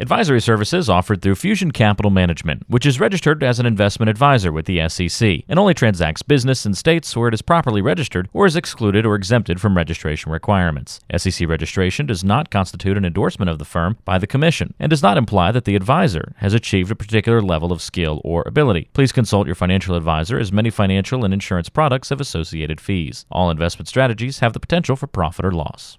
Advisory 0.00 0.40
services 0.40 0.88
offered 0.88 1.20
through 1.20 1.34
Fusion 1.34 1.72
Capital 1.72 2.10
Management, 2.10 2.62
which 2.68 2.86
is 2.86 2.98
registered 2.98 3.44
as 3.44 3.60
an 3.60 3.66
investment 3.66 4.08
advisor 4.08 4.50
with 4.50 4.64
the 4.64 4.88
SEC 4.88 5.42
and 5.46 5.58
only 5.58 5.74
transacts 5.74 6.22
business 6.22 6.64
in 6.64 6.72
states 6.72 7.14
where 7.14 7.28
it 7.28 7.34
is 7.34 7.42
properly 7.42 7.82
registered 7.82 8.26
or 8.32 8.46
is 8.46 8.56
excluded 8.56 9.04
or 9.04 9.14
exempted 9.14 9.60
from 9.60 9.76
registration 9.76 10.32
requirements. 10.32 11.00
SEC 11.14 11.46
registration 11.46 12.06
does 12.06 12.24
not 12.24 12.48
constitute 12.48 12.96
an 12.96 13.04
endorsement 13.04 13.50
of 13.50 13.58
the 13.58 13.64
firm 13.66 13.98
by 14.06 14.16
the 14.16 14.26
Commission 14.26 14.72
and 14.80 14.88
does 14.88 15.02
not 15.02 15.18
imply 15.18 15.52
that 15.52 15.66
the 15.66 15.76
advisor 15.76 16.32
has 16.38 16.54
achieved 16.54 16.90
a 16.90 16.96
particular 16.96 17.42
level 17.42 17.70
of 17.70 17.82
skill 17.82 18.22
or 18.24 18.42
ability. 18.46 18.88
Please 18.94 19.12
consult 19.12 19.46
your 19.46 19.54
financial 19.54 19.94
advisor 19.94 20.38
as 20.38 20.50
many 20.50 20.70
financial 20.70 21.26
and 21.26 21.34
insurance 21.34 21.68
products 21.68 22.08
have 22.08 22.22
associated 22.22 22.80
fees. 22.80 23.26
All 23.30 23.50
investment 23.50 23.86
strategies 23.86 24.38
have 24.38 24.54
the 24.54 24.60
potential 24.60 24.96
for 24.96 25.08
profit 25.08 25.44
or 25.44 25.52
loss. 25.52 25.98